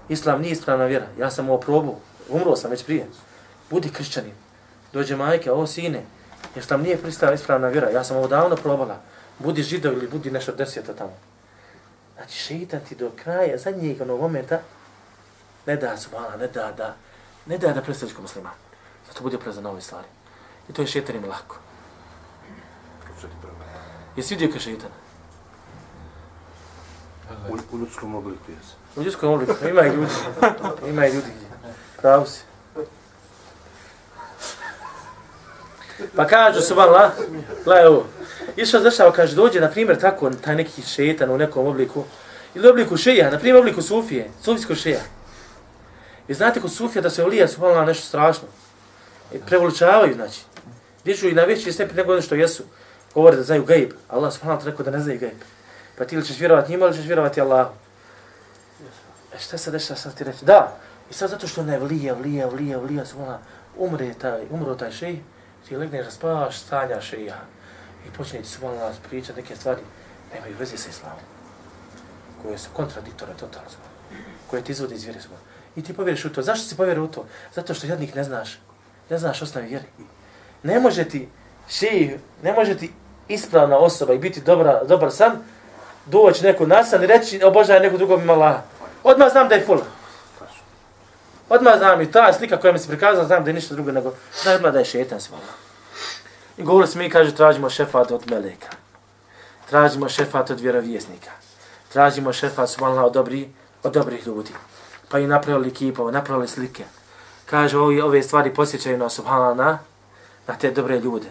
[0.09, 1.95] islam nije ispravna vjera, ja sam ovo probao,
[2.29, 3.07] umro sam već prije.
[3.69, 4.33] Budi kršćanin.
[4.93, 6.03] Dođe majka, o sine,
[6.55, 9.01] islam nije pristava ispravna vjera, ja sam ovo davno probala.
[9.39, 11.17] Budi židov ili budi nešto deseta tamo.
[12.15, 14.59] Znači, šeitan ti do kraja, zadnjeg onog momenta,
[15.65, 16.95] ne da subhala, ne da da,
[17.45, 18.51] ne da da predstaviš ko muslima.
[19.07, 20.07] Zato bude na ove stvari.
[20.69, 21.57] I to je šetanima lako.
[24.15, 24.89] Jesi vidio kao šetan?
[27.49, 28.67] U, u ljudskom obliku jes.
[28.95, 30.13] U ljudskom obliku, ima i ljudi.
[30.87, 31.27] Ima i ljudi.
[32.01, 32.41] Pravo si.
[36.15, 37.11] Pa kažu se vala,
[37.63, 38.05] gledaj ovo.
[38.55, 42.03] Išao zašao, kaže, dođe, na primjer, tako, taj neki šetan u nekom obliku,
[42.55, 45.01] ili obliku šeja, na primjer, obliku sufije, sufijsko šeja.
[46.27, 48.47] I znate kod Sufija da se olija su malo nešto strašno.
[49.33, 50.41] I prevoličavaju, znači.
[51.05, 52.63] Dižu i na veći stepen nego ono što jesu.
[53.13, 53.91] Govore da znaju gajib.
[54.09, 55.37] Allah subhanahu wa rekao da ne znaju gajib.
[55.97, 57.73] Pa ti li ćeš vjerovati njima ili ćeš vjerovati Allahu?
[59.35, 60.45] E šta se dešava sad ti reći?
[60.45, 60.77] Da.
[61.09, 63.17] I sad zato što ne vlija, vlija, vlija, vlija, su
[63.77, 65.23] umre taj, umro taj šeji,
[65.67, 67.35] ti legneš, spavaš, stanja šeja.
[68.07, 69.81] I počne ti su nas pričati neke stvari,
[70.33, 71.19] nemaju veze sa islamom.
[72.41, 73.69] Koje su kontradiktore totalno.
[74.49, 75.41] Koje ti izvode iz vjere svojom.
[75.75, 76.41] I ti povjeriš u to.
[76.41, 77.25] Zašto si povjerio u to?
[77.55, 78.59] Zato što jednik ne znaš.
[79.09, 79.85] Ne znaš osnovi vjeri.
[80.63, 81.29] Ne može ti
[81.69, 82.91] ših, ne može ti
[83.27, 85.31] ispravna osoba i biti dobra, dobar sam,
[86.05, 88.55] doći neko nasan i reći obožaj neko drugog ima Allah.
[89.03, 89.85] Odmah znam da je fula.
[91.49, 94.13] Odmah znam i ta slika koja mi se prikazala, znam da je ništa drugo nego,
[94.43, 95.43] znam odmah da je šetan svala.
[96.57, 98.69] I govorili smo mi, kaže, tražimo šefat od meleka.
[99.69, 101.31] Tražimo šefat od vjerovjesnika.
[101.93, 103.49] Tražimo šefat subhanallah od, dobri,
[103.83, 104.51] od dobrih ljudi
[105.13, 106.83] pa i napravili kipove, napravili slike.
[107.45, 109.79] Kaže, ovi, ove stvari posjećaju nas, subhanallah, na,
[110.47, 111.27] na te dobre ljude.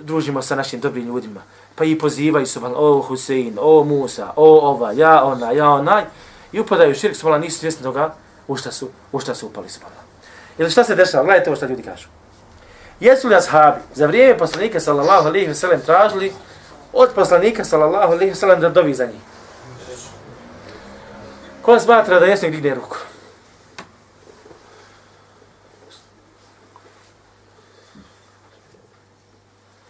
[0.00, 1.40] Družimo sa našim dobrim ljudima.
[1.74, 6.04] Pa i pozivaju, su, o Husein, o Musa, o ova, ja ona, ja onaj.
[6.52, 8.14] I upadaju širk, su nisu svjesni toga
[8.48, 9.80] u šta su, u šta su upali, su
[10.58, 11.24] Ili šta se dešava?
[11.24, 12.08] Gledajte ovo šta ljudi kažu.
[13.00, 16.32] Jesu li ashabi za vrijeme poslanika, sallallahu alaihi ve sellem tražili
[16.92, 19.20] od poslanika, sallallahu alaihi ve sellem da dovi za njih?
[21.62, 22.96] Ko smatra da jesu, digne ruku.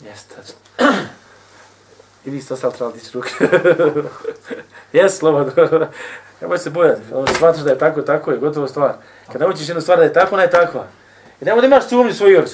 [0.01, 0.34] Jeste.
[2.25, 3.31] I vi ste ostali trebali dići ruke.
[4.93, 5.53] Jes, slobodno.
[6.41, 7.03] Nemoj se bojati.
[7.12, 8.93] Ono smatraš da je tako, tako je, gotovo stvar.
[9.33, 10.87] Kad naučiš jednu stvar da je tako, ona je takva.
[11.41, 12.47] I nemoj da imaš sumnju svoju vjeru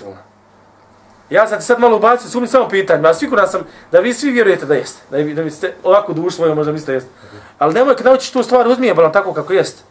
[1.30, 3.62] Ja sam ti sad malo ubacio sumnju samo pitanje, a siguran sam
[3.92, 5.00] da vi svi vjerujete da jeste.
[5.10, 7.10] Da, da mi ste ovako dušu svoju možda mislite jeste.
[7.58, 9.82] Ali nemoj kad naučiš tu stvar, uzmi je balan tako kako jeste.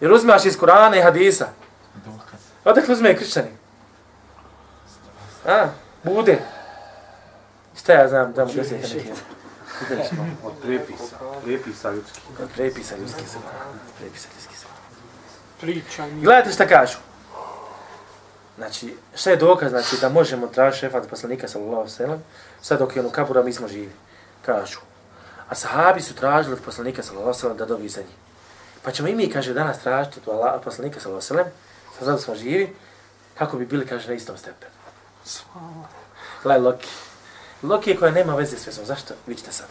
[0.00, 1.46] Jer uzmeš iz Kurana i Hadisa.
[2.64, 3.48] Odakle uzme je kršćani?
[5.46, 5.66] A,
[6.02, 6.38] bude.
[7.78, 9.10] Šta ja znam, da mu desete neki.
[10.44, 12.20] Od prepisa, prepisa ljudski.
[12.42, 13.38] Od prepisa ljudski su.
[13.98, 14.66] Prepisa ljudski su.
[15.60, 16.22] Pričanje.
[16.22, 16.98] Gledajte šta kažu.
[18.56, 22.22] Znači, šta je dokaz, znači, da možemo tražiti šefat poslanika, sallallahu sallam,
[22.62, 23.92] sad dok je on u kabura, mi smo živi.
[24.46, 24.80] Kažu.
[25.48, 28.16] A sahabi su tražili od poslanika, sallallahu sallam, da dovi za njih.
[28.82, 31.46] Pa ćemo i mi, kaže, danas tražiti od Allah, poslanika, sallallahu sallam,
[31.98, 32.76] sad smo živi,
[33.38, 34.72] kako bi bili, kaže, na istom stepenu.
[36.42, 36.88] Gledaj, Loki.
[37.62, 38.84] Loki koja nema veze s vezom.
[38.84, 39.14] Zašto?
[39.26, 39.66] Vidite sad.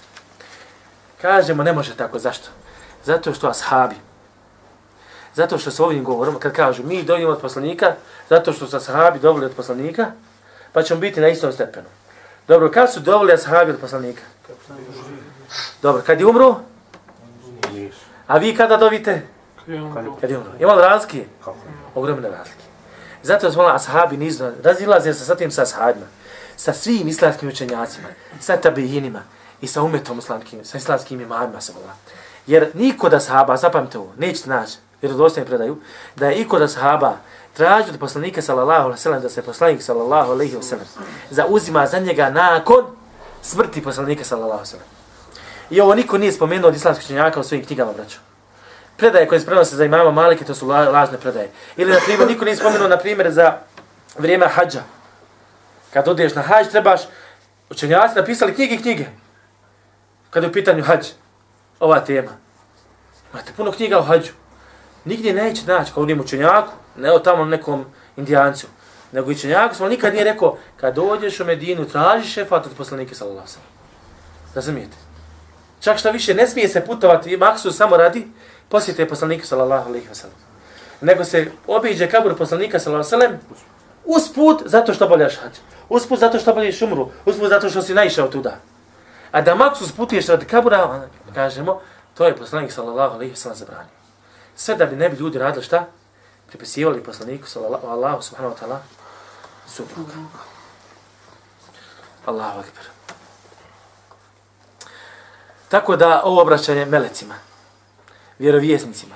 [1.22, 2.20] Kažemo, ne može tako.
[2.20, 2.50] Zašto?
[3.06, 3.96] Zato što ashabi,
[5.36, 7.96] zato što s ovim govorom, kad kažu mi dojimo od poslanika,
[8.30, 10.12] zato što su ashabi dobili od poslanika,
[10.72, 11.88] pa ćemo biti na istom stepenu.
[12.48, 14.22] Dobro, kad su dobili ashabi od poslanika?
[15.82, 16.56] Dobro, kad je umro?
[18.28, 19.22] A vi kada dobite?
[20.22, 20.52] Kad je umro.
[20.60, 21.26] Ima li razlike?
[21.96, 22.64] Ogromne razlike.
[23.24, 26.06] Zato zvolila ashabi nizu, razilaze se sa tim sa ashabima,
[26.64, 28.08] sa svim islamskim učenjacima,
[28.40, 29.20] sa tabijinima
[29.62, 31.94] i sa umetom islamskim, sa islamskim imamima se volila.
[32.48, 35.78] Jer niko da sahaba, zapamte ovo, nećete naći, vjerodostojni predaju,
[36.16, 37.18] da je iko da sahaba
[37.54, 40.86] traži od poslanika sallallahu alaihi sellem da se poslanik sallallahu alaihi sallam
[41.30, 42.86] zauzima za njega nakon
[43.42, 44.88] smrti poslanika sallallahu alaihi sellem.
[45.70, 48.20] I ovo niko nije spomenuo od islamskih činjaka u svojim knjigama, braćo.
[48.98, 51.52] Predaje koje se prenose za imama Malike, to su la, lažne predaje.
[51.78, 53.58] Ili, na primjer, niko nije spomenuo, na primjer, za
[54.18, 54.84] vrijeme hađa.
[55.94, 57.02] Kad odeš na hađ, trebaš,
[57.70, 59.06] učenjaci napisali knjige i knjige.
[60.30, 61.08] Kad je u pitanju hađ,
[61.80, 62.32] ova tema.
[63.34, 64.32] Imate puno knjiga o hađu.
[65.06, 67.86] Nigdje neće naći kao onim učenjaku, ne o tamo nekom
[68.18, 68.68] indijancu,
[69.12, 73.48] nego učenjaku smo nikad nije rekao, kad dođeš u Medinu, traži šefat od poslanike sallallahu
[73.48, 73.70] sallam.
[74.56, 74.98] Razumijete?
[75.80, 78.28] Čak što više, ne smije se putovati, maksu samo radi,
[78.70, 80.38] posjete poslanika sallallahu alaihi wa sallam.
[81.02, 83.60] Nego se obiđe kabur poslanika sallallahu alaihi wa sallam,
[84.06, 85.62] usput zato što boljaš hađa.
[85.90, 87.10] Usput zato što boljaš umru.
[87.26, 88.58] Usput zato što si naišao tuda.
[89.32, 91.82] A da maksus sputuješ od kabura, kažemo,
[92.14, 93.94] to je poslanik sallallahu alaihi sallam zabranio.
[94.56, 95.86] Sve da bi ne bi ljudi radili šta?
[96.48, 98.78] Pripisivali poslaniku sallallahu alaihi subhanahu wa ta'ala
[99.68, 100.14] supruga.
[102.26, 102.84] Allahu akbar.
[105.70, 107.36] Tako da ovo obraćanje melecima,
[108.40, 109.16] vjerovjesnicima,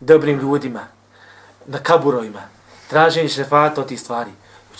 [0.00, 0.80] dobrim ljudima,
[1.66, 2.42] na kaburovima,
[2.88, 4.30] traženje šefata od tih stvari.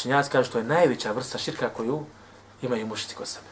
[0.01, 2.05] Učenjaci kažu što je najveća vrsta širka koju
[2.63, 3.47] imaju mušici kod sebe.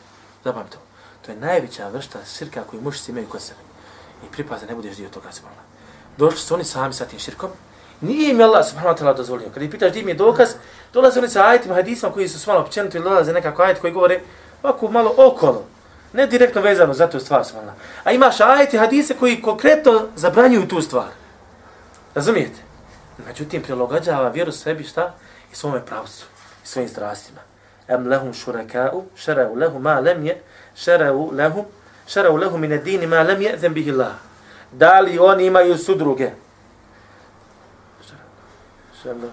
[0.44, 0.78] Zapamite to.
[1.26, 3.60] To je najveća vrsta širka koju mušici imaju kod sebe.
[4.26, 5.50] I pripaze, ne budeš dio toga zbog
[6.16, 7.50] Došli su oni sami sa tim širkom.
[8.00, 9.50] Nije im Allah subhanahu wa ta'ala dozvolio.
[9.54, 10.48] Kad ih pitaš di mi je dokaz,
[10.92, 14.20] dolaze oni sa ajitima, hadisima koji su malo općenito ili dolaze nekako ajit koji govore
[14.62, 15.64] ovako malo okolo.
[16.12, 17.74] Ne direktno vezano za tu stvar, svala.
[18.04, 21.08] A imaš ajeti hadise koji konkretno zabranjuju tu stvar.
[22.14, 22.60] Razumijete?
[23.26, 25.14] Međutim, prilogađava vjeru sebi šta?
[25.52, 26.26] I svome pravcu,
[26.68, 27.40] svojim strastima.
[27.88, 30.42] Em lehum šuraka'u, šera'u lehu ma lem je,
[30.76, 31.64] šera'u lehum,
[32.06, 34.14] šera'u lehu mine dini ma lem je, zem bihi Allah.
[34.72, 36.30] Da li oni imaju sudruge?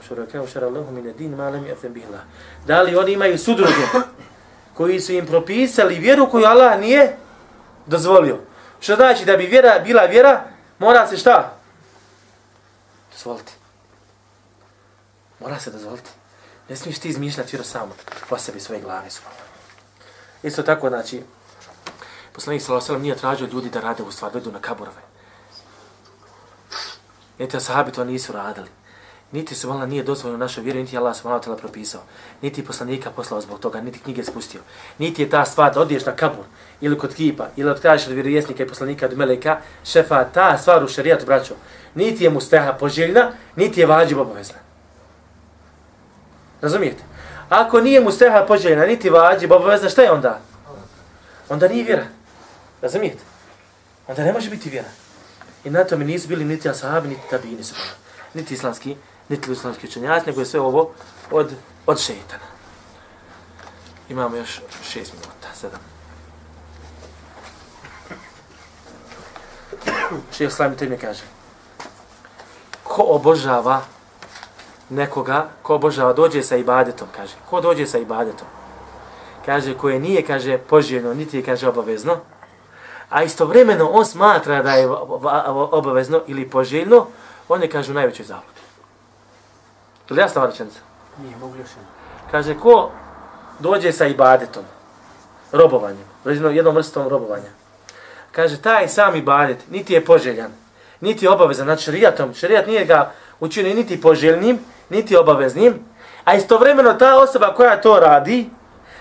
[0.08, 2.22] Šuraka'u, šera'u lehu mine dini ma lem je, zem Allah.
[2.68, 3.86] Da li oni imaju sudruge?
[4.76, 7.18] koji su im propisali vjeru koju Allah nije
[7.86, 8.40] dozvolio.
[8.80, 10.44] Što znači da bi vjera bila vjera,
[10.80, 11.58] mora se šta?
[13.12, 13.54] Dozvoliti.
[15.40, 16.10] Mora se dozvoliti.
[16.70, 17.96] Ne smiješ ti izmišljati vjeru samo
[18.30, 19.08] po sebi svoje glave.
[20.44, 21.22] Isto tako, znači,
[22.34, 23.00] poslanik s.a.v.
[23.00, 25.02] nije tražio ljudi da rade u stvar, dođu na kaburove.
[27.40, 28.70] Niti sahabi to nisu radili
[29.36, 32.02] niti su vala nije dozvoljeno našoj vjeri, niti je Allah subhanahu wa ta'ala propisao,
[32.42, 34.62] niti poslanika poslao zbog toga, niti knjige spustio.
[35.00, 36.46] Niti je ta stvar da odiješ na kabur,
[36.82, 40.88] ili kod kipa, ili odkrađeš od vjerovjesnika i poslanika od meleka, šefa, ta stvar u
[40.88, 41.54] šarijatu, braćo,
[41.96, 44.65] niti je musteha poželjna, niti je vađib obavezna.
[46.66, 47.04] Razumijete?
[47.50, 50.40] Ako nije mu steha poželjena, niti vađib obavezna, šta je onda?
[51.50, 52.06] Onda nije vjera.
[52.82, 53.24] Razumijete?
[54.08, 54.90] Onda ne može biti vjera.
[55.64, 57.76] I na tome nisu bili niti ashabi, niti tabini su
[58.34, 58.96] niti islamski
[59.30, 60.92] niti islamski učenjac, nego je sve ovo
[61.32, 61.54] od,
[61.86, 62.44] od šeitana.
[64.10, 64.62] Imamo još
[64.92, 65.80] šest minuta, sedam.
[70.38, 71.24] Šeho Slavim te mi kaže,
[72.84, 73.82] ko obožava
[74.90, 78.48] nekoga, ko obožava, dođe sa ibadetom, kaže, ko dođe sa ibadetom,
[79.46, 82.18] kaže, koje nije, kaže, poželjno, niti je, kaže, obavezno,
[83.10, 84.88] a istovremeno on smatra da je
[85.72, 87.08] obavezno ili poželjno,
[87.50, 88.62] on je, kaže, u najvećoj zabludi.
[90.10, 90.80] Ili jasna ova rečenica?
[91.22, 91.70] Nije mogu još
[92.32, 92.92] Kaže, ko
[93.60, 94.64] dođe sa ibadetom,
[95.52, 97.50] robovanjem, jednom, jednom vrstom robovanja,
[98.32, 100.52] kaže, taj sam ibadet niti je poželjan,
[101.02, 104.60] niti je obavezan, znači šarijatom, šarijat nije ga učinio niti poželjnim,
[104.90, 105.80] niti obaveznim,
[106.26, 108.50] a istovremeno ta osoba koja to radi,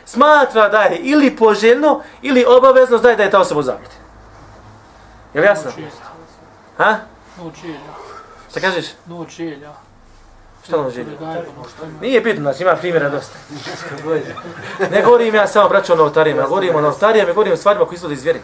[0.04, 3.94] smatra da je ili poželjno, ili obavezno, znaje da je ta osoba u zabludi.
[5.34, 5.70] Je li jasno?
[5.76, 5.92] Noć
[6.76, 6.96] Ha?
[7.38, 7.54] Noć.
[8.50, 8.86] Šta kažeš?
[9.06, 9.40] Noć.
[10.64, 10.76] Šta?
[11.20, 11.90] Daj, ono.
[12.00, 13.38] Nije bitno, znači ima primjera dosta.
[14.90, 17.84] Ne govorim ja samo braćo o novotarijama, ja govorim o novotarijama, ja govorim o stvarima
[17.84, 18.40] koji izvode iz vjere.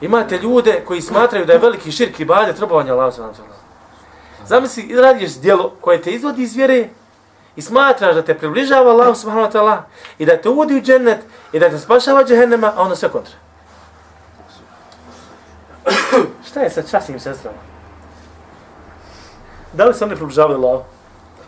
[0.00, 3.14] Imate ljude koji smatraju da je veliki širk i bade trobovanja Allah.
[4.48, 6.88] Zamisli, radiš djelo koje te izvodi iz vjere
[7.56, 9.82] i smatraš da te približava Allah subhanahu wa ta'ala
[10.18, 11.18] i da te uvodi u džennet
[11.52, 13.34] i da te spašava džehennema, a onda sve kontra.
[16.48, 17.58] Šta je sa časnim sestrama?
[19.72, 20.82] Da li se oni približavaju Allah?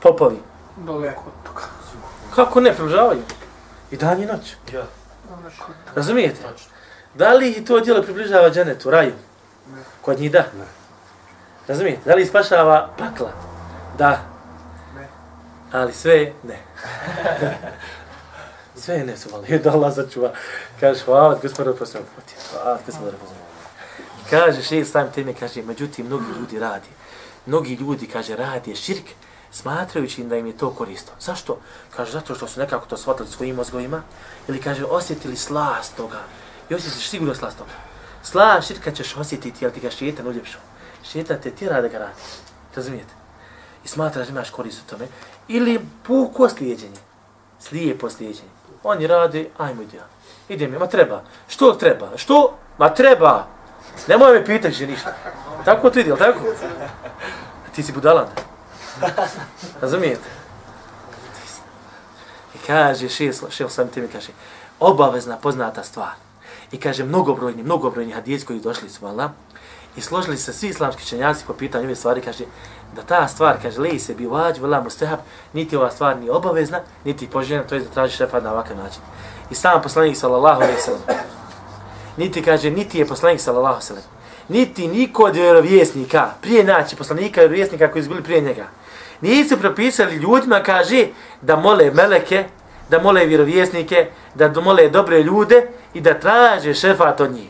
[0.02, 0.38] Popovi.
[0.76, 1.62] Daleko od toga.
[2.34, 3.22] Kako ne približavaju?
[3.90, 4.56] I dan i noć.
[4.72, 5.72] Daleko.
[5.94, 6.40] Razumijete?
[7.14, 9.12] Da li ih to djelo približava dženetu, raju?
[10.00, 10.44] Kod njih da.
[11.70, 12.00] Razumijete?
[12.04, 13.32] Da li spašava pakla?
[13.98, 14.18] Da.
[15.72, 16.58] Ali sve ne.
[18.82, 19.58] sve ne su mali.
[19.64, 20.32] Da Allah začuva.
[20.80, 22.34] Kaže, hvala ti gospodinu posljednog puti.
[22.52, 23.46] Hvala ti gospodinu posljednog
[24.30, 26.88] Kaže, šeht stavim teme, kaže, međutim, mnogi ljudi radi.
[27.46, 29.06] Mnogi ljudi, kaže, radi je širk,
[29.50, 31.12] smatrajući da im je to koristo.
[31.20, 31.58] Zašto?
[31.96, 34.02] Kaže, zato što su nekako to shvatili svojim mozgovima,
[34.48, 36.18] ili kaže, osjetili slast toga.
[36.70, 37.70] I osjetiš sigurno slast toga.
[38.22, 40.58] Slast širka ćeš osjetiti, jel ti ga šetan uljepšu.
[41.04, 42.24] Šetan te tira da ga radiš.
[42.76, 43.14] Razumijete?
[43.84, 45.08] I smatraš da imaš korist u tome.
[45.48, 47.00] Ili puko slijedjenje.
[47.60, 48.50] Slijepo slijedjenje.
[48.82, 50.00] Oni rade, ajmo idem.
[50.00, 50.06] ja.
[50.48, 51.22] Ide mi, ma treba.
[51.48, 52.10] Što treba?
[52.16, 52.56] Što?
[52.78, 53.46] Ma treba.
[54.08, 55.14] Nemoj me pitati že ništa.
[55.64, 56.38] Tako to ide, tako?
[57.66, 58.26] A ti si budalan.
[59.80, 60.28] Razumijete?
[62.54, 64.32] I kaže, šest, šest sam ti mi kaže,
[64.80, 66.14] obavezna poznata stvar.
[66.72, 69.32] I kaže, mnogobrojni, mnogobrojni hadijeci koji došli su, vala,
[69.96, 72.44] i složili se svi islamski čenjaci po pitanju ove stvari, kaže,
[72.96, 75.18] da ta stvar, kaže, leji se bi vađ, vela mustehab,
[75.52, 79.00] niti ova stvar ni obavezna, niti poželjena, to je da traži šefat na ovakav način.
[79.50, 81.02] I sam poslanik, sallallahu alaihi sallam,
[82.16, 84.04] niti kaže, niti je poslanik, sallallahu alaihi sallam,
[84.48, 88.66] niti niko od vjerovjesnika, prije naći poslanika i vjerovjesnika koji su bili prije njega,
[89.20, 91.06] nisu propisali ljudima, kaže,
[91.40, 92.44] da mole meleke,
[92.90, 97.48] da mole vjerovjesnike, da mole dobre ljude i da traže šefat od njih.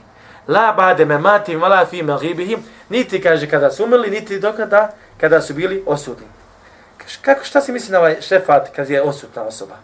[0.49, 5.41] La bade me mati mala fi maghibihim, niti kaže kada su umrli, niti dokada kada
[5.41, 6.27] su bili osudni.
[7.23, 9.75] Kako, šta si misli na ovaj šefat kad je osudna osoba?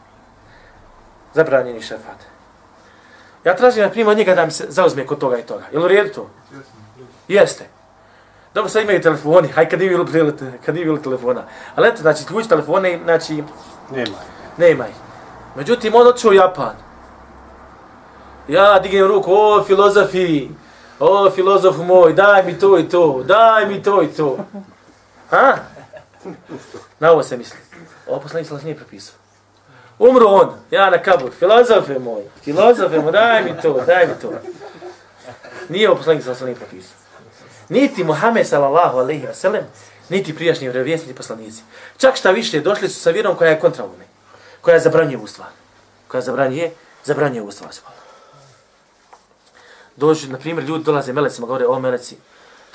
[1.34, 2.18] Zabranjeni šefat.
[3.44, 5.64] Ja tražim na primjer od njega da mi se zauzme kod toga i toga.
[5.72, 6.30] Jel u redu to?
[7.28, 7.64] Jeste.
[8.54, 10.32] Dobro, sad imaju telefoni, haj kad nije bilo,
[10.66, 11.42] kad nije bilo telefona.
[11.74, 13.42] Ali eto, znači, ključ telefone, znači,
[13.90, 14.16] Nema.
[14.56, 14.94] nema ih.
[15.56, 16.85] Međutim, on otišao u Japan.
[18.48, 20.48] Ja dignem ruku, o filozofi,
[20.98, 24.38] o filozof moj, daj mi to i to, daj mi to i to.
[25.30, 25.56] Ha?
[26.98, 27.58] Na ovo se misli.
[28.06, 29.14] Ovo poslanik sam nije propisao.
[29.98, 34.32] Umro on, ja na kabur, filozofe moj, filozofe moj, daj mi to, daj mi to.
[35.68, 36.96] Nije ovo poslanik sam nije propisao.
[37.68, 39.62] Niti Muhammed sallallahu alaihi wa sallam,
[40.08, 41.62] niti prijašnji vjerovjesnici poslanici.
[41.96, 44.04] Čak šta više, došli su sa vjerom koja je kontra ovome,
[44.60, 45.48] koja zabranjuje u stvar.
[46.08, 46.72] Koja zabranjuje,
[47.04, 47.72] zabranjuje u stvar.
[49.96, 52.16] Dođu, na primjer, ljudi dolaze melecima, govore, o meleci,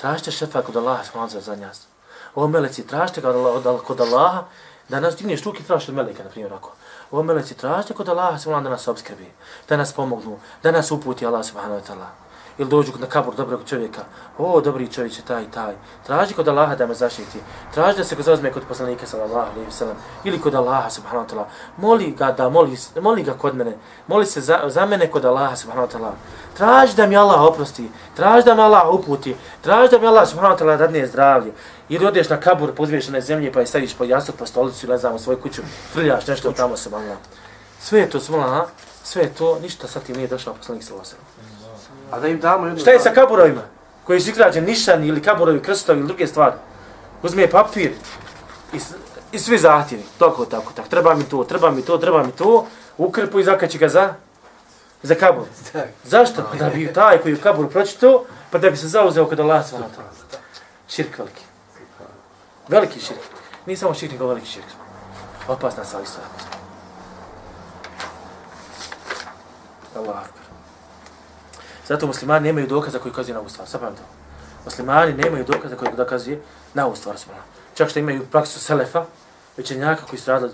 [0.00, 1.86] tražite šefa kod Allaha, smanza za njas.
[2.34, 4.44] O meleci, tražite kod Allaha, kod Allaha
[4.88, 6.72] da nas digneš ruke, tražite od meleka, na primjer, ako.
[7.10, 9.30] O meleci, tražite kod Allaha, smanza da nas obskrbi,
[9.68, 12.21] da nas pomognu, da nas uputi Allah, subhanahu wa ta'ala
[12.58, 14.00] ili dođu na kabur dobrog čovjeka,
[14.38, 15.74] o, dobri čovjek je taj, taj,
[16.06, 17.38] traži kod Allaha da me zaštiti,
[17.74, 21.26] traži da se ga zauzme kod poslanika, sallallahu alaihi wa sallam, ili kod Allaha, subhanahu
[21.26, 21.44] wa ta'ala,
[21.76, 23.76] moli ga da, moli, moli ga kod mene,
[24.06, 26.12] moli se za, za mene kod Allaha, subhanahu wa ta'ala,
[26.56, 30.54] traži da mi Allah oprosti, traži da mi Allah uputi, traži da mi Allah, subhanahu
[30.54, 31.52] wa ta'ala, dadne zdravlje,
[31.88, 34.98] ili odeš na kabur, pozviješ na zemlje, pa je staviš po jastuk, po stolicu, ili
[34.98, 37.16] znam, u svoju kuću, frljaš nešto tamo, subhanahu
[37.80, 38.66] Sve je to, subhanahu
[39.02, 41.31] sve je to, ništa sa tim nije došao poslanik, sallallahu wa.
[42.12, 42.80] A da im damo jednu...
[42.80, 43.60] Šta je sa kaburovima?
[44.04, 46.56] Koji su izgrađeni nišani ili kaburovi, krstovi ili druge stvari?
[47.22, 47.92] Uzme papir
[48.72, 48.80] i,
[49.32, 50.02] i svi zahtjevi.
[50.18, 50.88] Tako, tako, tako.
[50.88, 52.66] Treba mi to, treba mi to, treba mi to.
[52.98, 54.14] Ukrpu i zakači ga za,
[55.02, 55.44] za kabur.
[56.04, 56.42] Zašto?
[56.50, 59.66] Pa da bi taj koji u kaburu pročito, pa da bi se zauzeo kod Allah
[59.68, 60.02] svata.
[60.88, 61.42] Širk veliki.
[62.68, 63.20] Veliki širk.
[63.66, 64.66] Nije samo širk, nego veliki širk.
[65.48, 66.20] Opasna sa isto.
[69.96, 70.41] Allah akbar.
[71.92, 73.68] Zato muslimani nemaju dokaza koji kazuje na ovu stvar.
[73.68, 74.02] Sapam to.
[74.64, 76.40] Muslimani nemaju dokaza koji dokazuje
[76.74, 77.16] na ovu stvar.
[77.74, 79.04] Čak što imaju praksu selefa,
[79.56, 80.52] većenjaka koji su radili,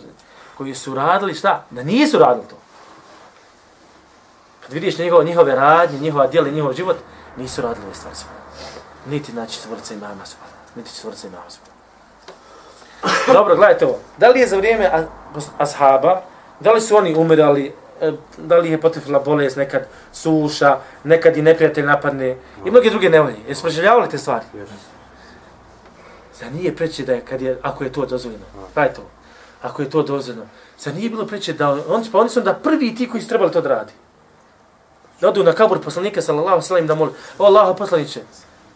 [0.56, 1.64] koji su radili šta?
[1.70, 2.56] Da nisu radili to.
[4.62, 6.96] Kad vidiš njegove, njihove radnje, njihova djela njihov život,
[7.36, 8.16] nisu radili ove stvari.
[9.06, 10.36] Niti znači četvorca imama su.
[10.74, 11.58] Niti četvorca imama su.
[13.32, 13.98] Dobro, gledajte ovo.
[14.16, 15.06] Da li je za vrijeme
[15.58, 16.22] ashaba,
[16.60, 17.74] da li su oni umirali
[18.38, 23.36] da li je potrefila bolest, nekad suša, nekad i neprijatelj napadne i mnoge druge nevolje.
[23.48, 24.44] Jesu preživljavali te stvari?
[26.38, 28.44] Zar nije preće da je, kad je, ako je to dozvoljeno?
[28.74, 29.02] Daj to.
[29.62, 30.46] Ako je to dozvoljeno.
[30.78, 33.52] Zar nije bilo preće da on, pa oni su onda prvi ti koji su trebali
[33.52, 33.92] to da radi.
[35.20, 37.12] Da odu na kabur poslanika sallallahu sallam da moli.
[37.38, 38.20] O Allaho poslaniće,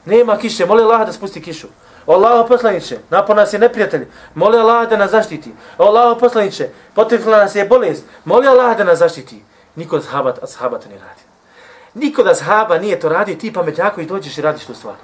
[0.04, 1.68] nema kiše, moli Allah da spusti kišu.
[2.06, 5.52] O Allaho poslaniće, napon nas je neprijatelj, moli Allah da nas zaštiti.
[5.78, 6.68] O Allaho poslaniće,
[7.26, 9.42] nas je bolest, moli Allah da nas zaštiti.
[9.76, 11.22] Niko od sahaba, a sahaba to ne radi.
[11.94, 14.94] Niko da sahaba nije to radio, ti pametnjako i dođeš i radiš tu stvar.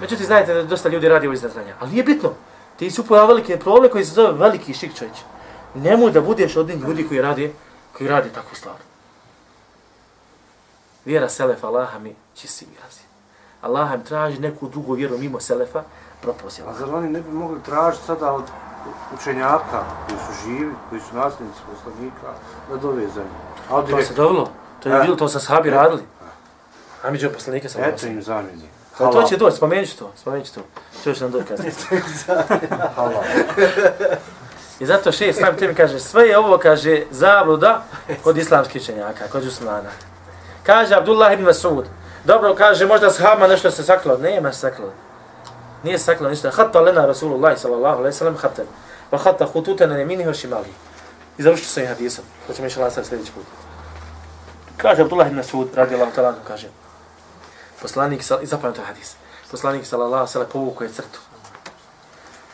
[0.00, 1.44] Međutim, znajte da dosta ljudi radi ovo iz.
[1.80, 2.30] Ali nije bitno.
[2.76, 5.16] Ti su upojao veliki problem koji se zove veliki šik čovječ.
[5.74, 7.54] Nemoj da budeš od njih ljudi koji radi,
[7.96, 8.76] koji radi takvu stvar.
[11.04, 13.07] Vjera Selefa, Allaha mi čisti razi.
[13.62, 15.82] Allah im traži neku drugu vjeru mimo Selefa,
[16.22, 16.78] propozi A Allah.
[16.78, 18.42] zar oni ne bi mogli tražiti sada od
[19.14, 22.26] učenjaka koji su živi, koji su nasljednici poslanika,
[22.70, 23.30] da dove zemlju?
[23.70, 24.48] A od To se dobilo.
[24.82, 25.02] To je E.
[25.02, 26.02] bilo, to sa sahabi radili.
[27.04, 28.68] A mi ćemo poslanike sa Eto im zamjeni.
[28.98, 30.60] To, to će doći, spomenut ću to, spomenut ću to.
[31.04, 31.72] To još nam doći kasnije.
[32.96, 33.22] Halal.
[34.80, 37.82] I zato šest sam tebi kaže, sve je ovo, kaže, zabluda
[38.24, 39.90] kod islamskih učenjaka, kod Usmana.
[40.62, 41.84] Kaže Abdullah ibn Masud,
[42.24, 44.16] dobro, kaže, možda sahama nešto se saklo.
[44.16, 44.92] Nema se saklo.
[45.82, 46.50] Nije se saklo ništa.
[46.50, 48.62] Hatta lena Rasulullah sallallahu alaihi sallam hatta.
[49.10, 50.68] Pa hatta hututa na nemini hoši mali.
[51.38, 52.24] I završit ću sa ovim hadisom.
[52.46, 53.44] To ćemo išla nastaviti sljedeći put.
[54.76, 56.68] Kaže Abdullah ibn Sud, radi Allah talanu, kaže,
[57.82, 59.16] poslanik, sal- i zapamljate hadis,
[59.50, 61.20] poslanik sallallahu alaihi sallam povukao je crtu.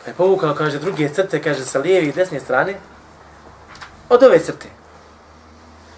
[0.05, 2.75] Pa je povukao, kaže, druge crte, kaže, sa lijeve i desne strane,
[4.09, 4.69] od ove crte.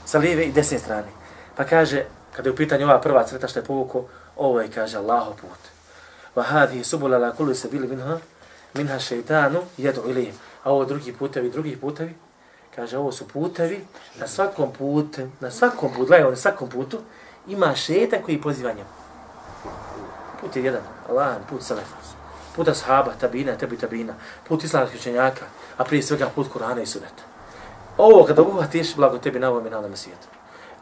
[0.05, 1.09] Sa lijeve i desne strane.
[1.57, 2.05] Pa kaže,
[2.37, 4.05] kada je u pitanju ova prva crta što je povuku,
[4.37, 5.59] ovo je, kaže, Allaho put.
[6.37, 8.19] Wa hadhi subula la kulli sabili minha,
[8.75, 10.35] minha šeitanu jedu ilijim.
[10.65, 12.15] A ovo drugi putevi, drugi putevi,
[12.75, 13.85] kaže, ovo su putevi,
[14.21, 16.99] na svakom putu, na svakom putu, gledaj, na svakom putu,
[17.47, 18.91] ima šetan koji poziva njemu.
[20.41, 21.97] Put je jedan, Allah, put Selefa.
[22.57, 24.15] Put ashaba, tabina, tebi tabina,
[24.49, 25.45] put islamskih učenjaka,
[25.77, 27.23] a prije svega put Kur'ana i Sunneta.
[27.99, 30.36] Ovo kada obuhvatiš, blago tebi na ovom i na ovom svijetu.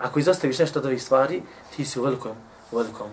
[0.04, 1.42] Ako izostaviš nešto od ovih stvari,
[1.76, 2.36] ti si u velikom,
[2.72, 3.10] velikom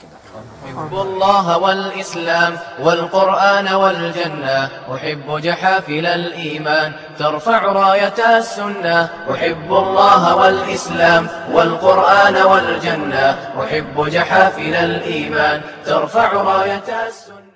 [0.00, 0.18] kim da.
[0.66, 12.36] أحب الله والإسلام والقرآن والجنة أحب جحافل الإيمان ترفع راية السنة أحب الله والإسلام والقرآن
[12.36, 13.26] والجنة
[13.62, 17.38] أحب جحافل الإيمان ترفع راية السنة